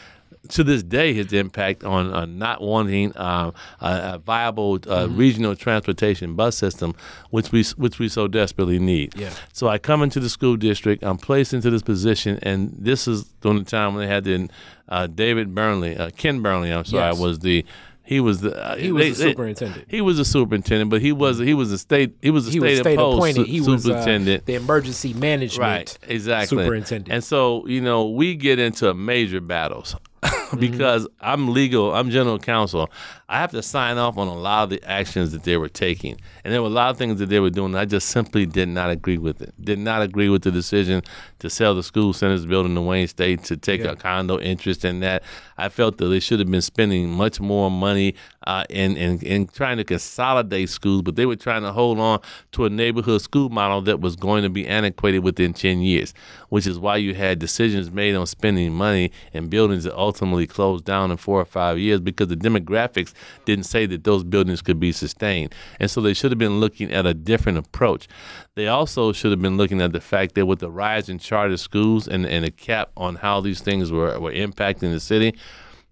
[0.48, 5.16] To this day, his impact on uh, not wanting um, a, a viable uh, Mm-hmm.
[5.16, 6.96] regional transportation bus system,
[7.30, 9.14] which we which we so desperately need.
[9.16, 9.30] Yeah.
[9.52, 11.04] So I come into the school district.
[11.04, 14.48] I'm placed into this position, and this is during the time when they had the
[14.88, 16.72] uh, David Burnley, uh, Ken Burnley.
[16.72, 17.20] I'm sorry, Yes.
[17.20, 17.64] was the
[18.12, 19.84] he was the uh, He was they- the they- superintendent.
[19.88, 22.58] he was a superintendent, but he was he was a state he was a he
[22.58, 23.34] state, was state appointed.
[23.46, 24.46] su- He was uh, superintendent.
[24.46, 26.58] the emergency management right, exactly.
[26.58, 27.12] superintendent.
[27.12, 29.96] And so you know we get into major battles
[30.52, 30.60] Mm-hmm.
[30.72, 32.90] because I'm legal, I'm general counsel.
[33.28, 36.20] I have to sign off on a lot of the actions that they were taking,
[36.44, 37.74] and there were a lot of things that they were doing.
[37.74, 39.54] I just simply did not agree with it.
[39.64, 41.02] Did not agree with the decision
[41.38, 43.92] to sell the school centers building in Wayne State to take Yeah.
[43.92, 45.22] a condo interest in that.
[45.56, 48.14] I felt that they should have been spending much more money
[48.46, 52.20] uh, in, in in trying to consolidate schools, but they were trying to hold on
[52.52, 56.12] to a neighborhood school model that was going to be antiquated within ten years,
[56.50, 60.84] which is why you had decisions made on spending money in buildings that ultimately closed
[60.84, 63.12] down in four or five years because the demographics
[63.44, 66.92] didn't say that those buildings could be sustained, and so they should have been looking
[66.92, 68.08] at a different approach.
[68.54, 71.56] They also should have been looking at the fact that with the rise in charter
[71.56, 75.34] schools and, and a cap on how these things were, were impacting the city,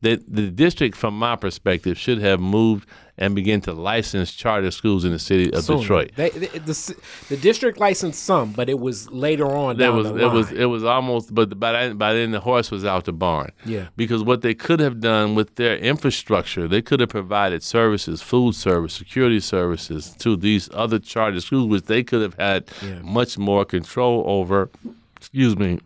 [0.03, 2.89] that the district, from my perspective, should have moved
[3.19, 5.81] and begin to license charter schools in the city of Sooner.
[5.81, 6.11] Detroit.
[6.17, 6.97] They, the, the,
[7.29, 9.77] the district licensed some, but it was later on.
[9.77, 12.83] Down was it was it was almost, but by then, by then the horse was
[12.83, 13.53] out the barn.
[13.67, 13.89] Yeah.
[13.95, 18.55] Because what they could have done with their infrastructure, they could have provided services, food
[18.55, 23.01] service, security services to these other charter schools, which they could have had Yeah.
[23.03, 24.71] much more control over.
[25.19, 25.79] Excuse me,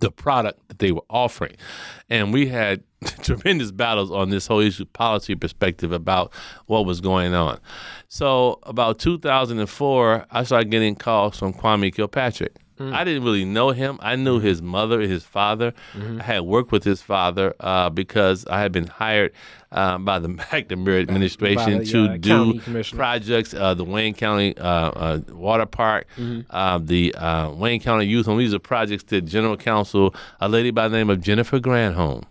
[0.00, 1.56] the product that they were offering.
[2.10, 2.82] And we had
[3.22, 6.32] tremendous battles on this whole issue policy perspective about
[6.66, 7.60] what was going on.
[8.08, 12.56] So about 2004, I started getting calls from Kwame Kilpatrick.
[12.80, 14.00] I didn't really know him.
[14.02, 15.72] I knew his mother, his father.
[16.20, 19.30] I had worked with his father uh, because I had been hired
[19.72, 24.64] uh, by the McNamara administration the, to uh, do projects, uh, the Wayne County uh,
[24.66, 26.06] uh, Water Park,
[26.50, 28.38] uh, the uh, Wayne County Youth Home.
[28.38, 32.24] These are projects that General Counsel, a lady by the name of Jennifer Granholm,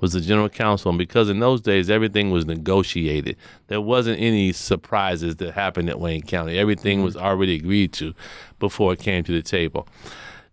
[0.00, 0.90] was the General Counsel.
[0.90, 5.98] And because in those days everything was negotiated, there wasn't any surprises that happened at
[5.98, 6.56] Wayne County.
[6.58, 8.14] Everything was already agreed to
[8.60, 9.88] before it came to the table.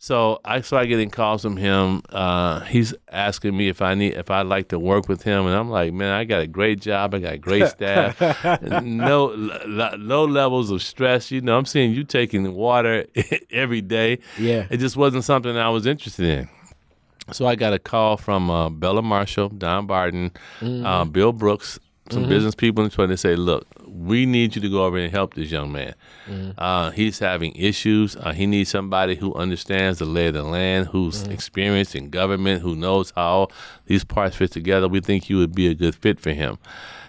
[0.05, 2.03] So I started getting calls from him.
[2.11, 5.55] Uh, he's asking me if I need if I'd like to work with him, and
[5.55, 8.21] I'm like, man, I got a great job, I got great staff,
[8.83, 11.31] no l- low levels of stress.
[11.31, 13.07] You know, I'm seeing you taking water
[13.51, 14.19] every day.
[14.37, 14.67] Yeah.
[14.69, 16.49] it just wasn't something I was interested in.
[17.31, 20.29] So I got a call from uh, Bella Marshall, Don Barden,
[20.61, 21.79] uh, Bill Brooks,
[22.11, 23.09] some business people in Detroit.
[23.09, 23.65] They say, "Look,
[23.95, 25.95] we need you to go over and help this young man.
[26.57, 28.15] Uh, he's having issues.
[28.15, 32.61] Uh, he needs somebody who understands the lay of the land, who's experienced in government,
[32.61, 33.47] who knows how
[33.85, 34.87] these parts fit together.
[34.87, 36.57] We think you would be a good fit for him."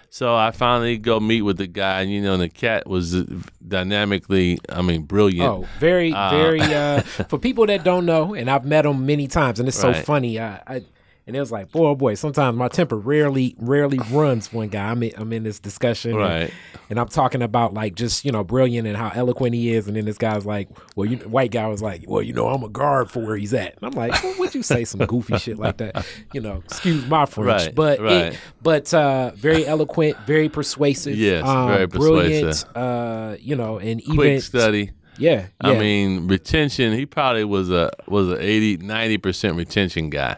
[0.09, 3.25] So I finally go meet with the guy, and you know, the cat was uh,
[3.67, 5.49] dynamically, I mean, brilliant.
[5.49, 6.61] Oh, very, very.
[6.77, 9.93] Uh, for people that don't know, and I've met him many times, and it's so
[9.93, 10.39] funny.
[10.39, 10.81] I, I
[11.27, 12.13] and it was like, boy, oh boy.
[12.15, 14.51] Sometimes my temper rarely, rarely runs.
[14.53, 16.53] One guy, I'm in, I'm in this discussion, and- Right.
[16.89, 19.97] And, I'm talking about like just you know brilliant and how eloquent he is, and
[19.97, 22.69] then this guy's like, well, you white guy was like, well, you know, I'm a
[22.69, 23.75] guard for where he's at.
[23.75, 26.05] And I'm like, well, would you say some goofy shit like that?
[26.33, 28.11] You know, excuse my French, Right, but right.
[28.33, 31.17] It, but uh, very eloquent, very persuasive.
[31.17, 32.45] Yes, um, very brilliant.
[32.45, 32.77] persuasive.
[32.77, 34.91] Uh, you know, and even Quick study.
[35.19, 35.69] Yeah, yeah.
[35.71, 36.93] I mean, retention.
[36.93, 40.37] He probably was a was a 80, 90 percent retention guy.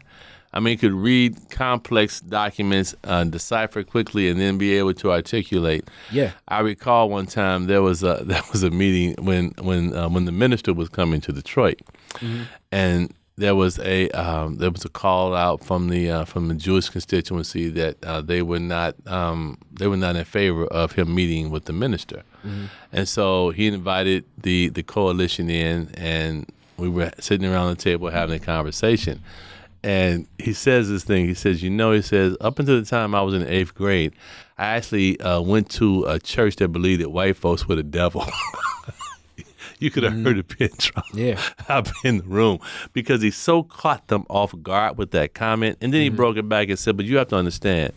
[0.52, 5.88] I mean, could read complex documents, uh, decipher quickly, and then be able to articulate.
[6.12, 6.32] Yeah.
[6.47, 10.26] I recall one time there was a there was a meeting when when uh, when
[10.26, 11.82] the minister was coming to Detroit,
[12.16, 12.43] Mm-hmm.
[12.72, 16.56] and there was a um, there was a call out from the uh, from the
[16.56, 21.16] Jewish constituency that uh, they were not um, they were not in favor of him
[21.16, 22.66] meeting with the minister, mm-hmm.
[22.91, 28.10] and so he invited the the coalition in, and we were sitting around the table
[28.10, 29.22] having a conversation.
[29.84, 31.28] And he says this thing.
[31.28, 34.14] He says, "You know," he says, "Up until the time I was in eighth grade,
[34.58, 38.26] I actually uh, went to a church that believed that white folks were the devil."
[39.80, 40.26] you could have mm.
[40.26, 41.42] heard a pin drop yeah.
[41.68, 42.60] up in the room
[42.94, 45.78] because he so caught them off guard with that comment.
[45.82, 46.18] And then he mm-hmm.
[46.18, 47.94] broke it back and said, But you have to understand,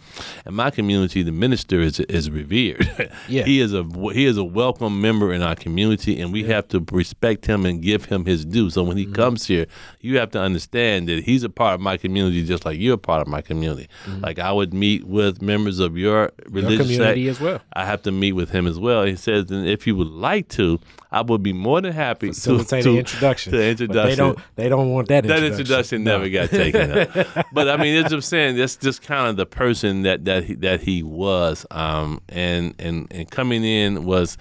[0.47, 2.89] in my community, the minister is is revered.
[3.28, 3.45] yeah.
[3.45, 6.57] he is a he is a welcome member in our community and we yeah.
[6.57, 8.70] have to respect him and give him his due.
[8.70, 9.14] So when he mm-hmm.
[9.14, 9.66] comes here,
[10.01, 12.99] you have to understand that he's a part of my community just like you're a
[12.99, 13.89] part of my community.
[14.07, 14.20] Mm-hmm.
[14.20, 17.61] Like I would meet with members of your religious your community sect, as well.
[17.72, 19.05] I have to meet with him as well.
[19.05, 20.80] He says, and if you would like to,
[21.12, 23.52] I would be more than happy Facilitate to, the introduction.
[23.52, 23.94] To introduction.
[24.02, 24.38] But they don't.
[24.56, 25.24] They don't want that.
[25.24, 27.46] That introduction, introduction never got taken up.
[27.52, 30.54] But I mean, it's just saying that's just kind of the person that that he,
[30.54, 34.38] that he was, um, and and and coming in was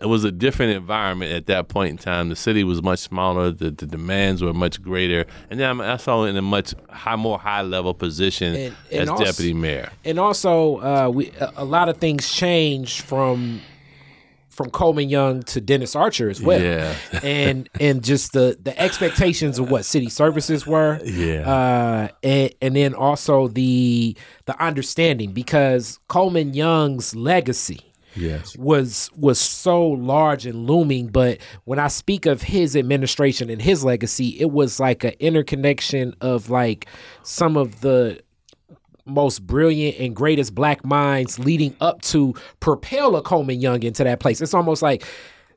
[0.00, 2.28] it was a different environment at that point in time.
[2.28, 3.50] The city was much smaller.
[3.50, 7.38] The, the demands were much greater, and then I saw in a much high, more
[7.38, 9.90] high level position and, and as also, deputy mayor.
[10.04, 13.60] And also, uh, we a lot of things changed from
[14.58, 16.60] from Coleman Young to Dennis Archer as well.
[16.60, 16.94] Yeah.
[17.22, 21.00] and and just the the expectations of what city services were.
[21.04, 21.48] Yeah.
[21.48, 28.56] Uh, and, and then also the the understanding because Coleman Young's legacy yes.
[28.56, 31.06] was was so large and looming.
[31.06, 36.14] But when I speak of his administration and his legacy, it was like an interconnection
[36.20, 36.86] of like
[37.22, 38.20] some of the
[39.08, 44.20] most brilliant and greatest black minds leading up to propel a Coleman Young into that
[44.20, 44.40] place.
[44.40, 45.04] It's almost like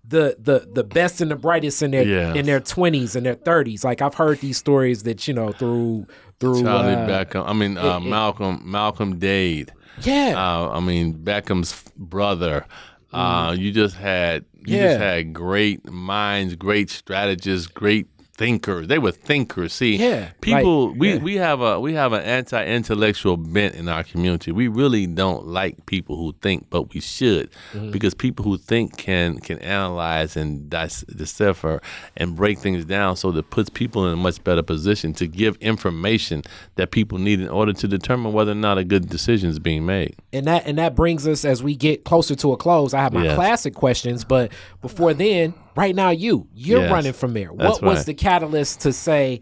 [0.04, 3.84] the the the best and the brightest in their in their twenties and their thirties.
[3.84, 6.08] Like I've heard these stories that you know through
[6.40, 7.48] through Charlie uh, Beckham.
[7.48, 9.72] I mean uh, it, Malcolm Malcolm Dade.
[10.02, 10.34] Yeah.
[10.36, 12.66] Uh, I mean Beckham's brother.
[13.14, 13.58] Uh, mm.
[13.58, 14.90] you just had you yeah.
[14.90, 18.11] just had great minds, great strategists, great
[18.42, 18.88] thinkers.
[18.88, 19.72] They were thinkers.
[19.72, 20.90] See, yeah, people.
[20.90, 21.18] like, we yeah.
[21.20, 24.52] we have a we have an anti intellectual bent in our community.
[24.52, 27.92] We really don't like people who think, but we should, mm-hmm.
[27.92, 31.84] because people who think can can analyze and decipher
[32.18, 35.56] and break things down, so that puts people in a much better position to give
[35.58, 36.42] information
[36.78, 39.86] that people need in order to determine whether or not a good decision is being
[39.86, 40.16] made.
[40.34, 42.96] And that and that brings us as we get closer to a close.
[42.96, 43.36] I have my yes.
[43.36, 47.54] classic questions, but before then right now you you're yes, running for mayor.
[47.54, 49.42] What was the catalyst to say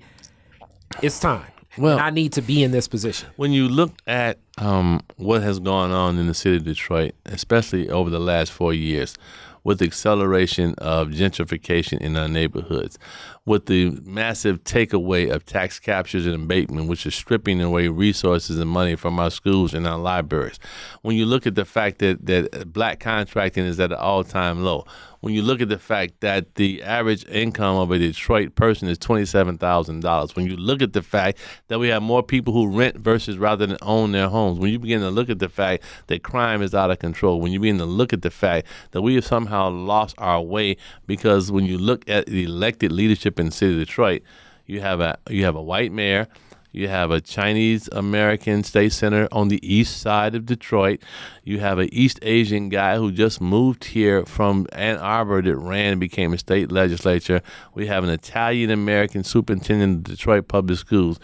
[1.02, 1.46] it's time?
[1.78, 3.30] Well, I need to be in this position.
[3.36, 7.90] When you look at um, what has gone on in the city of Detroit, especially
[7.90, 9.16] over the last four years,
[9.64, 12.98] with the acceleration of gentrification in our neighborhoods,
[13.46, 18.70] with the massive takeaway of tax captures and abatement, which is stripping away resources and
[18.70, 20.60] money from our schools and our libraries.
[21.02, 24.64] When you look at the fact that, that black contracting is at an all time
[24.64, 24.86] low,
[25.22, 28.98] when you look at the fact that the average income of a Detroit person is
[28.98, 33.38] $27,000, when you look at the fact that we have more people who rent versus
[33.38, 36.62] rather than own their homes, when you begin to look at the fact that crime
[36.62, 39.26] is out of control, when you begin to look at the fact that we have
[39.26, 43.74] somehow lost our way because when you look at the elected leadership in the city
[43.74, 44.22] of Detroit,
[44.66, 46.28] you have a you have a white mayor,
[46.72, 51.02] you have a Chinese American state senator on the east side of Detroit.
[51.44, 55.94] You have an East Asian guy who just moved here from Ann Arbor that ran
[55.94, 57.42] and became a state legislature.
[57.74, 61.20] We have an Italian American superintendent of Detroit Public Schools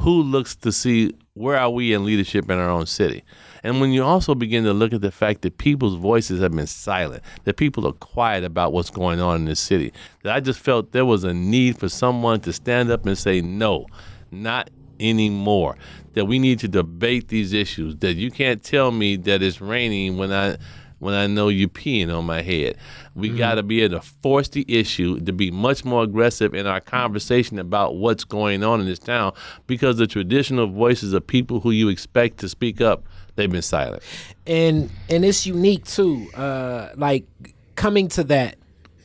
[0.00, 3.22] who looks to see where are we in leadership in our own city.
[3.62, 6.66] And when you also begin to look at the fact that people's voices have been
[6.66, 9.92] silent, that people are quiet about what's going on in the city,
[10.22, 13.42] that I just felt there was a need for someone to stand up and say,
[13.42, 13.86] no,
[14.30, 14.70] not
[15.00, 15.76] anymore.
[16.14, 17.96] That we need to debate these issues.
[17.96, 20.56] That you can't tell me that it's raining when I
[21.00, 22.76] when I know you peeing on my head.
[23.14, 23.38] We mm-hmm.
[23.38, 26.80] got to be able to force the issue to be much more aggressive in our
[26.80, 29.32] conversation about what's going on in this town
[29.66, 34.02] because the traditional voices of people who you expect to speak up, they've been silent.
[34.46, 36.30] And and it's unique too.
[36.34, 37.24] Uh, like
[37.74, 38.56] coming to that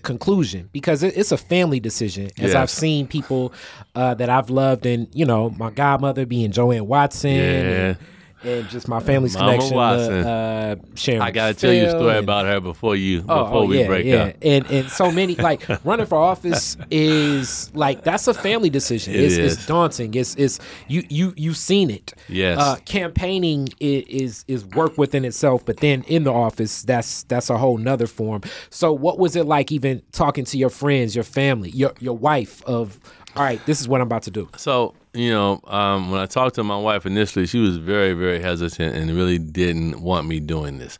[0.05, 2.25] conclusion because it's a family decision.
[2.37, 2.55] As yes.
[2.55, 3.51] I've seen people
[3.95, 7.31] uh, that I've loved, and you know, my godmother being Joanne Watson.
[7.31, 7.41] Yeah.
[7.41, 7.97] And,
[8.45, 10.23] and just my family's Mama connection Watson.
[10.23, 11.21] to uh, Sharon.
[11.21, 13.79] I gotta tell you a story and, about her before you oh, before oh, we
[13.79, 14.23] yeah, break yeah.
[14.23, 14.35] up.
[14.41, 19.13] And and so many like running for office is like that's a family decision.
[19.13, 19.53] It it's, is.
[19.53, 20.13] it's daunting.
[20.13, 22.13] It's it's you you you've seen it.
[22.29, 22.59] Yes.
[22.59, 27.49] Uh, campaigning is, is is work within itself, but then in the office, that's that's
[27.49, 28.41] a whole nother form.
[28.69, 32.63] So what was it like even talking to your friends, your family, your your wife
[32.65, 32.99] of
[33.35, 34.49] All right, this is what I'm about to do.
[34.55, 38.39] So, you know, um, when I talked to my wife initially, she was very, very
[38.39, 40.99] hesitant and really didn't want me doing this.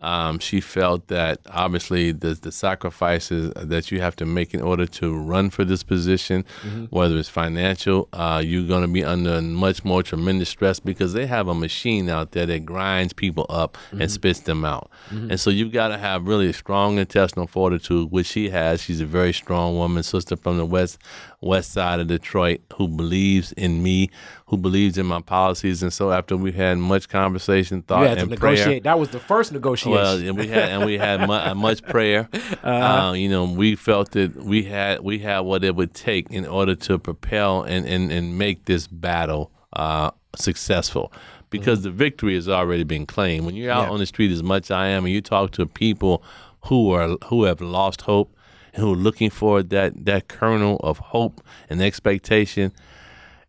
[0.00, 4.86] Um, she felt that obviously the, the sacrifices that you have to make in order
[4.86, 6.44] to run for this position,
[6.90, 11.26] whether it's financial, uh, you're going to be under much more tremendous stress because they
[11.26, 14.90] have a machine out there that grinds people up and spits them out.
[15.10, 18.82] And so you've got to have really strong intestinal fortitude, which she has.
[18.82, 20.98] She's a very strong woman, sister from the west
[21.42, 24.08] west side of Detroit, who believes in me,
[24.46, 25.82] who believes in my policies.
[25.82, 28.66] And so after we had much conversation, thought, You had to and negotiate.
[28.66, 28.80] prayer.
[28.80, 29.92] That was the first negotiation.
[29.92, 32.28] Well, and we had and we had mu- uh, much prayer.
[32.62, 36.46] uh you know, we felt that we had we had what it would take in
[36.46, 41.12] order to propel and and, and make this battle uh, successful.
[41.50, 43.44] Because the victory has already been claimed.
[43.44, 43.90] When you're out Yeah.
[43.90, 46.22] on the street as much as I am, and you talk to people
[46.66, 48.34] who are who have lost hope
[48.74, 52.72] who are looking for that that kernel of hope and expectation,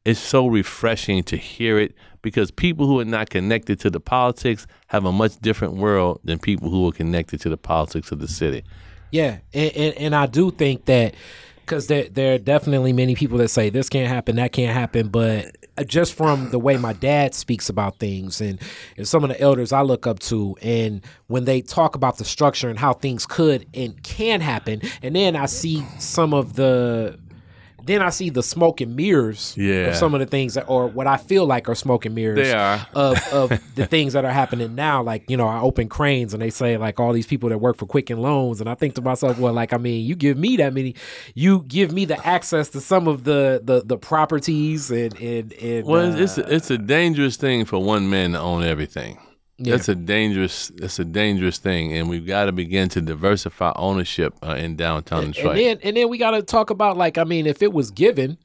[0.06, 4.66] it's so refreshing to hear it because people who are not connected to the politics
[4.88, 8.28] have a much different world than people who are connected to the politics of the
[8.28, 8.64] city.
[9.12, 11.14] Yeah, and, and, and I do think that
[11.58, 15.08] because there there are definitely many people that say this can't happen, that can't happen,
[15.10, 18.62] but Uh, just from the way my dad speaks about things and,
[18.96, 22.26] and some of the elders I look up to, and when they talk about the
[22.26, 27.20] structure and how things could and can happen, and then I see some of the.
[27.86, 29.88] Then I see the smoke and mirrors Yeah.
[29.90, 32.38] of some of the things that, or what I feel like are smoke and mirrors
[32.48, 32.86] They are.
[32.94, 35.04] of of the things that are happening now.
[35.04, 37.78] Like you know, I open cranes and they say like all these people that work
[37.78, 40.56] for Quicken Loans, and I think to myself, well, like I mean, you give me
[40.58, 40.96] that many,
[41.36, 45.86] you give me the access to some of the the, the properties and and and
[45.86, 49.18] Well, uh, it's a, it's a dangerous thing for one man to own everything.
[49.66, 49.76] Yeah.
[49.78, 54.34] That's a dangerous that's a dangerous thing, and we've got to begin to diversify ownership
[54.44, 55.46] uh, in downtown Detroit.
[55.52, 55.80] and Detroit.
[55.82, 58.38] then and then we got to talk about like I mean, if it was given,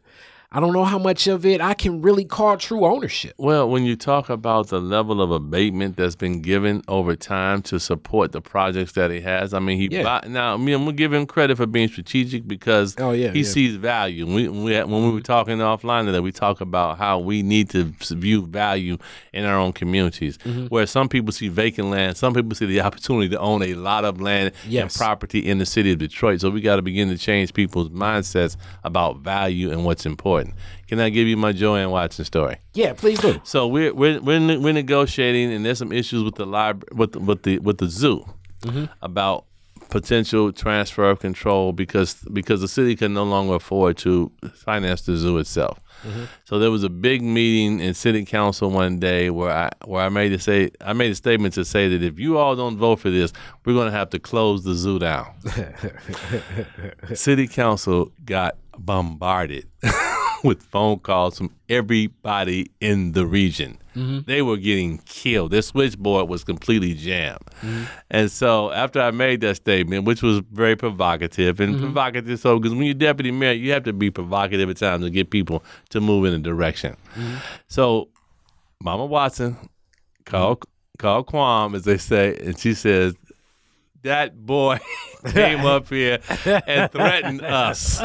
[0.51, 3.35] I don't know how much of it I can really call true ownership.
[3.37, 7.79] Well, when you talk about the level of abatement that's been given over time to
[7.79, 10.05] support the projects that he has, I mean, he Yeah.
[10.05, 10.55] buy, now.
[10.55, 13.45] I mean, I'm gonna give him credit for being strategic because Oh, yeah, he yeah.
[13.45, 14.25] sees value.
[14.25, 17.85] We, we when we were talking offline today, we talk about how we need to
[18.01, 18.97] view value
[19.35, 20.39] in our own communities.
[20.39, 20.69] Mm-hmm.
[20.69, 24.07] Where some people see vacant land, some people see the opportunity to own a lot
[24.07, 26.41] of land and property in the city of Detroit.
[26.41, 30.38] So we got to begin to change people's mindsets about value and what's important.
[30.86, 32.57] Can I give you my Joanne Watson story?
[32.74, 33.41] Yeah, please do.
[33.45, 37.20] So we're we're we're, we're negotiating, and there's some issues with the library with the-
[37.20, 38.24] with the with the zoo
[38.62, 38.84] mm-hmm.
[39.03, 39.45] about
[39.91, 45.16] potential transfer of control because because the city can no longer afford to finance the
[45.16, 45.80] zoo itself.
[46.07, 46.24] Mm-hmm.
[46.45, 50.09] So there was a big meeting in city council one day where I where I
[50.09, 53.01] made to say I made a statement to say that if you all don't vote
[53.01, 53.32] for this,
[53.64, 55.32] we're going to have to close the zoo down.
[57.14, 59.66] city council got bombarded
[60.45, 63.78] with phone calls from everybody in the region.
[63.95, 64.20] Mm-hmm.
[64.26, 65.51] They were getting killed.
[65.51, 67.45] Their switchboard was completely jammed.
[67.61, 67.84] Mm-hmm.
[68.11, 71.84] And so after I made that statement, which was very provocative, and mm-hmm.
[71.84, 75.11] provocative so because when you're deputy mayor, you have to be provocative at times to
[75.11, 76.97] get people to move in a direction.
[77.66, 78.09] So
[78.80, 79.57] Mama Watson
[80.24, 80.64] called
[80.99, 83.14] called Kwame, as they say, and she says,
[84.09, 84.79] that boy
[85.33, 86.19] came up here
[86.67, 88.03] and threatened us.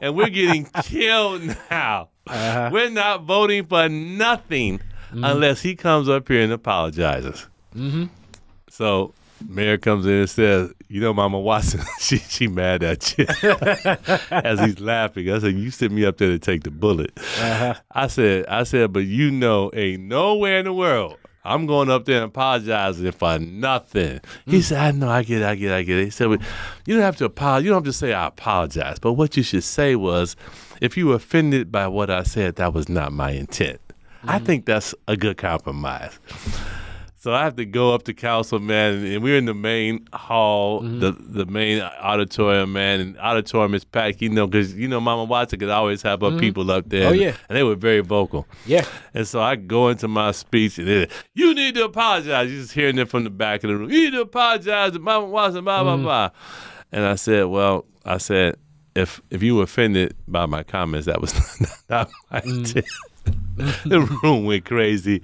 [0.00, 2.08] And we're getting killed now.
[2.26, 2.70] Uh-huh.
[2.72, 5.24] We're not voting for nothing mm-hmm.
[5.24, 7.46] unless he comes up here and apologizes.
[7.74, 8.06] Mm-hmm.
[8.68, 9.14] So
[9.46, 13.26] Mayor comes in and says, "You know, Mama Watson, she she mad at you."
[14.30, 17.74] As he's laughing, I said, "You sent me up there to take the bullet." Uh-huh.
[17.92, 22.04] I said, "I said, but you know, ain't nowhere in the world." I'm going up
[22.04, 24.20] there and apologizing for nothing.
[24.46, 24.60] He hmm.
[24.60, 26.04] said, I know, I get it, I get it, I get it.
[26.04, 26.40] He said, "But
[26.84, 27.64] you don't have to apologize.
[27.64, 28.98] You don't have to say I apologize.
[28.98, 30.36] But what you should say was,
[30.80, 33.80] if you were offended by what I said, that was not my intent.
[34.24, 34.44] I hmm.
[34.44, 36.18] think that's a good compromise.
[37.26, 40.80] So I have to go up to council, man, and we're in the main hall,
[40.82, 41.00] Mm-hmm.
[41.00, 45.24] the the main auditorium, man, and auditorium is packed, you know, because you know Mama
[45.24, 46.38] Watson could always have her mm-hmm.
[46.38, 47.08] people up there.
[47.08, 47.34] Oh, yeah.
[47.48, 48.46] and they were very vocal.
[48.64, 48.84] Yeah.
[49.12, 52.48] And so I go into my speech, and then you need to apologize.
[52.48, 53.90] You're just hearing it from the back of the room.
[53.90, 56.04] You need to apologize to Mama Watson, blah blah mm-hmm.
[56.04, 56.30] blah.
[56.92, 58.54] And I said, well, I said,
[58.94, 61.34] if if you were offended by my comments, that was
[61.90, 62.58] not my mm.
[62.58, 62.86] intent.
[63.86, 65.22] the room went crazy.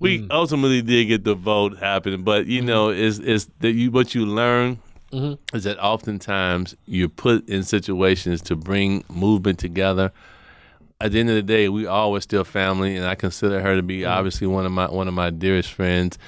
[0.00, 0.26] We mm.
[0.30, 2.68] ultimately did get the vote happening, but you mm-hmm.
[2.68, 4.78] know, is is that you what you learn
[5.12, 5.56] mm-hmm.
[5.56, 10.12] is that oftentimes you're put in situations to bring movement together.
[11.00, 13.82] At the end of the day, we always still family, and I consider her to
[13.82, 14.10] be mm.
[14.10, 16.18] obviously one of my one of my dearest friends.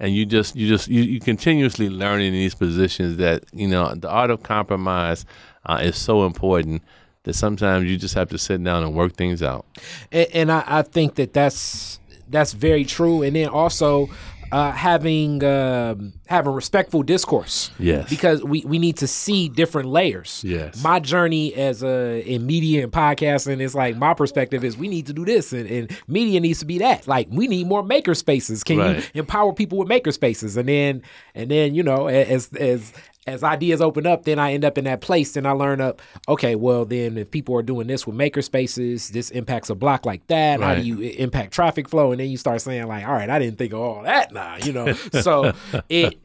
[0.00, 3.94] And you just you just you, you continuously learning in these positions that you know
[3.94, 5.26] the art of compromise
[5.66, 6.82] uh, is so important
[7.24, 9.66] that sometimes you just have to sit down and work things out.
[10.12, 11.98] and, and I, I think that that's
[12.28, 13.22] that's very true.
[13.22, 14.08] And then also
[14.52, 17.70] uh, having um, having respectful discourse.
[17.78, 18.08] Yes.
[18.08, 20.42] because we, we need to see different layers.
[20.46, 20.80] Yes.
[20.82, 25.06] my journey as a in media and podcasting is like my perspective is we need
[25.06, 27.08] to do this, and, and media needs to be that.
[27.08, 28.62] Like we need more maker spaces.
[28.62, 29.10] Can Right.
[29.14, 30.56] you empower people with maker spaces?
[30.56, 31.02] And then
[31.34, 32.92] and then you know as as
[33.26, 35.32] as ideas open up, then I end up in that place.
[35.32, 39.10] Then I learn up, okay, well, then if people are doing this with maker spaces,
[39.10, 40.60] this impacts a block like that.
[40.60, 42.12] How do you impact traffic flow?
[42.12, 44.56] And then you start saying, like, all right, I didn't think of all that now,
[44.56, 44.92] you know?
[45.20, 45.52] so
[45.88, 46.18] it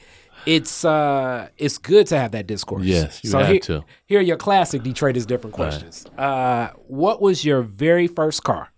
[0.46, 2.84] it's uh it's good to have that discourse.
[2.84, 3.84] Yes, you so have here, to.
[4.06, 6.06] here are your classic Detroit is different questions.
[6.18, 8.72] Uh what was your very first car?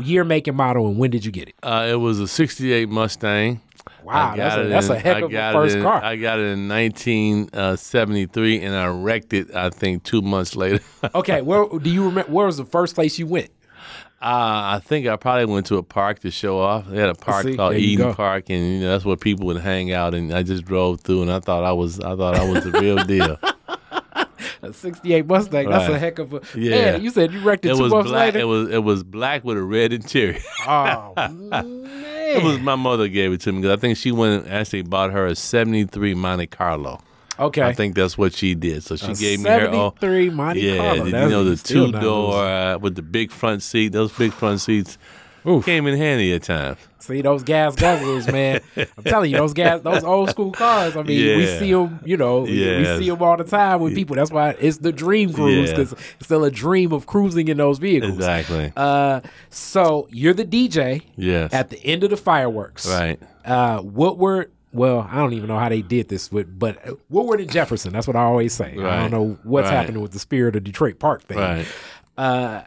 [0.00, 1.54] Year, make, and model, and when did you get it?
[1.62, 3.60] Uh, it was a '68 Mustang.
[4.06, 6.02] Wow, I a, that's a heck of a first in- car.
[6.02, 9.54] I got it in 1973, and I wrecked it.
[9.54, 10.80] I think two months later.
[11.02, 12.30] uh, okay, where do you remember?
[12.30, 13.50] Where was the first place you went?
[14.18, 16.86] I think I probably went to a park to show off.
[16.88, 18.14] They had a park See, called Eden.
[18.14, 20.14] Park, and you know that's where people would hang out.
[20.14, 22.72] And I just drove through, and I thought I was, I thought I was the
[22.72, 23.38] real deal.
[24.62, 25.68] A '68 Mustang.
[25.68, 26.40] That's a heck of a.
[26.56, 26.92] Yeah.
[26.92, 28.34] Man, you said you wrecked it, It two was months black.
[28.34, 28.38] later.
[28.40, 30.40] It was, it was black with a red interior.
[30.66, 31.12] oh.
[32.36, 34.82] It was my mother gave it to me because I think she went and actually
[34.82, 37.00] bought her a '73 Monte Carlo.
[37.38, 37.62] okay.
[37.62, 38.82] I think that's what she did.
[38.82, 39.68] So she A gave me her.
[39.68, 41.04] Oh, 73 Monte yeah, Carlo.
[41.04, 43.88] Yeah, you know the two door uh, with the big front seat?
[43.92, 44.98] Those big front seats
[45.48, 45.64] Oof.
[45.64, 46.78] came in handy at times.
[46.98, 48.60] See those gas guzzlers, man.
[48.76, 50.96] I'm telling you, those gas, those old school cars.
[50.96, 52.00] I mean, we see them.
[52.04, 52.78] You know, yeah.
[52.78, 54.16] we see them all the time with people.
[54.16, 55.76] That's why it's the dream cruise Yeah.
[55.76, 58.14] because it's still a dream of cruising in those vehicles.
[58.14, 58.72] Exactly.
[58.76, 59.20] Uh,
[59.50, 61.52] so you're the DJ yes.
[61.52, 63.20] at the end of the fireworks, right.
[63.44, 66.76] Uh, what were well, I don't even know how they did this with, but
[67.08, 67.92] Woodward and Jefferson.
[67.92, 68.72] That's what I always say.
[68.72, 69.74] I don't know what's Right.
[69.74, 71.38] happening with the spirit of Detroit Park thing.
[71.38, 71.66] Right.
[72.18, 72.62] Uh,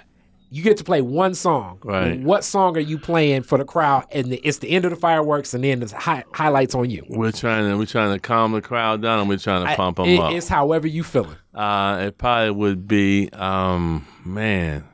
[0.51, 1.79] you get to play one song.
[1.83, 2.19] Right.
[2.19, 4.05] What song are you playing for the crowd?
[4.11, 7.05] And the, it's the end of the fireworks, and then the hi- highlights on you.
[7.07, 9.97] We're trying to we're trying to calm the crowd down, and we're trying to pump
[9.97, 10.33] them It- up.
[10.33, 11.35] It's however you feeling.
[11.53, 14.85] Uh, it probably would be, um, man,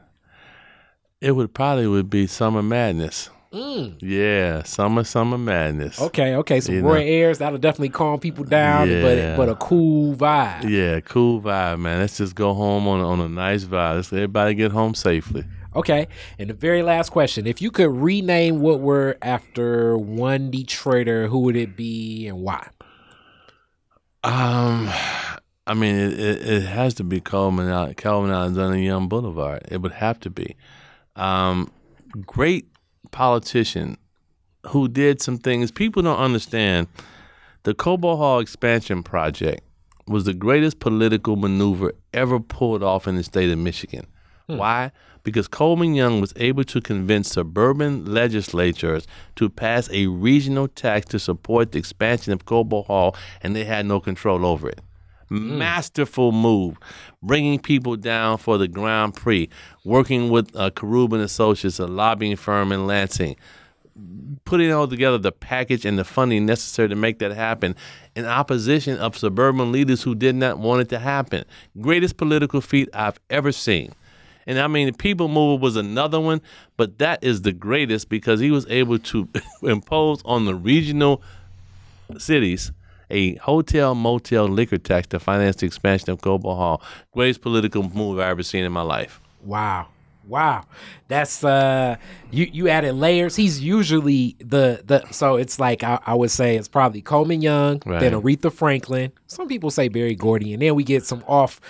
[1.21, 3.29] it would probably would be Summer Madness.
[3.99, 5.99] Yeah, Summer Summer Madness.
[5.99, 6.05] Mm.
[6.07, 6.59] Okay, okay.
[6.61, 7.05] So You Roy know.
[7.05, 9.01] Ayers, that'll definitely calm people down, Yeah.
[9.35, 10.69] but but a cool vibe.
[10.69, 11.99] Yeah, cool vibe, man.
[11.99, 13.95] Let's just go home on on a nice vibe.
[13.95, 15.43] Let's everybody get home safely.
[15.75, 16.07] Okay.
[16.39, 21.39] And the very last question: If you could rename what we're after one Detroiter, who
[21.39, 22.67] would it be and why?
[24.23, 24.89] Um,
[25.67, 29.63] I mean, it, it, it has to be out, Coleman Alexander Young Boulevard.
[29.69, 30.55] It would have to be.
[31.15, 31.71] Um,
[32.25, 32.67] great
[33.11, 33.97] politician
[34.67, 36.87] who did some things people don't understand.
[37.63, 39.61] The Cobo Hall expansion project
[40.07, 44.05] was the greatest political maneuver ever pulled off in the state of Michigan.
[44.47, 44.57] Hmm.
[44.57, 44.91] Why?
[45.23, 49.07] Because Coleman Young was able to convince suburban legislatures
[49.37, 53.87] to pass a regional tax to support the expansion of Cobo Hall, and they had
[53.87, 54.81] no control over it.
[55.35, 56.77] Masterful move,
[57.21, 59.49] bringing people down for the Grand Prix,
[59.83, 63.35] working with uh, Carubin Associates, a lobbying firm in Lansing,
[64.45, 67.75] putting all together the package and the funding necessary to make that happen
[68.15, 71.43] in opposition of suburban leaders who did not want it to happen.
[71.79, 73.93] Greatest political feat I've ever seen.
[74.47, 76.41] And I mean, the People Mover was another one,
[76.77, 79.27] but that is the greatest because he was able to
[79.63, 81.21] impose on the regional
[82.17, 82.71] cities
[83.09, 86.81] a hotel motel liquor tax to finance the expansion of Cobo Hall.
[87.13, 89.21] Greatest political move I've ever seen in my life.
[89.43, 89.87] Wow.
[90.27, 90.63] Wow.
[91.07, 91.97] That's uh
[92.31, 93.35] you you added layers.
[93.35, 97.79] He's usually the the so it's like I, I would say it's probably Coleman Young,
[97.85, 99.11] then Aretha Franklin.
[99.27, 101.61] Some people say Berry Gordy, and then we get some off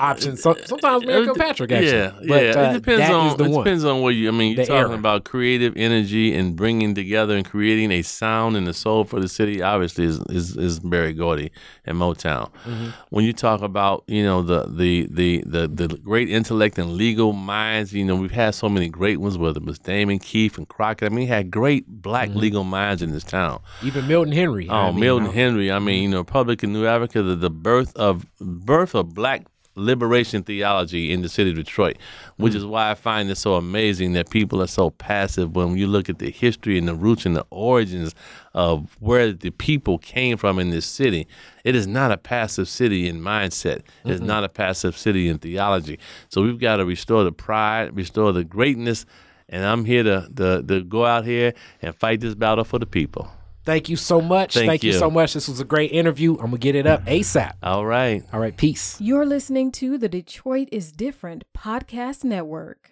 [0.00, 0.42] options.
[0.42, 1.90] So, sometimes Mary Kilpatrick actually.
[1.92, 2.50] Yeah, but, yeah.
[2.52, 3.64] uh, it depends on the it one.
[3.64, 4.28] depends on what you.
[4.28, 4.98] I mean, you're The talking era.
[4.98, 9.28] about creative energy and bringing together and creating a sound and a soul for the
[9.28, 9.62] city.
[9.62, 11.50] Obviously, is is, is Berry Gordy
[11.84, 12.50] and Motown.
[12.64, 12.88] Mm-hmm.
[13.10, 17.32] When you talk about you know the, the the the the great intellect and legal
[17.32, 19.36] minds, you know we've had so many great ones.
[19.38, 23.12] Whether it was Damon Keith and Crockett, I mean, had great black legal minds in
[23.12, 23.60] this town.
[23.82, 24.68] Even Milton Henry.
[24.68, 25.70] Oh, I mean, Milton I- Henry.
[25.72, 29.46] I mean, you know, Republic of New Africa, the, the birth of birth of black
[29.74, 31.96] liberation theology in the city of Detroit,
[32.36, 32.70] which is hmm.
[32.70, 36.18] why I find it so amazing that people are so passive when you look at
[36.18, 38.14] the history and the roots and the origins
[38.52, 41.26] of where the people came from in this city.
[41.64, 43.82] It is not a passive city in mindset.
[44.04, 45.98] It's not a passive city in theology.
[46.28, 49.06] So we've got to restore the pride, restore the greatness,
[49.48, 52.86] and I'm here to, to, to go out here and fight this battle for the
[52.86, 53.30] people.
[53.70, 54.54] Thank you so much.
[54.54, 54.92] Thank you.
[54.92, 54.98] you.
[54.98, 55.34] so much.
[55.34, 56.32] This was a great interview.
[56.32, 57.52] I'm gonna get it up ASAP.
[57.62, 58.24] All right.
[58.32, 59.00] All right, peace.
[59.00, 62.90] You're listening to the Detroit is Different podcast network.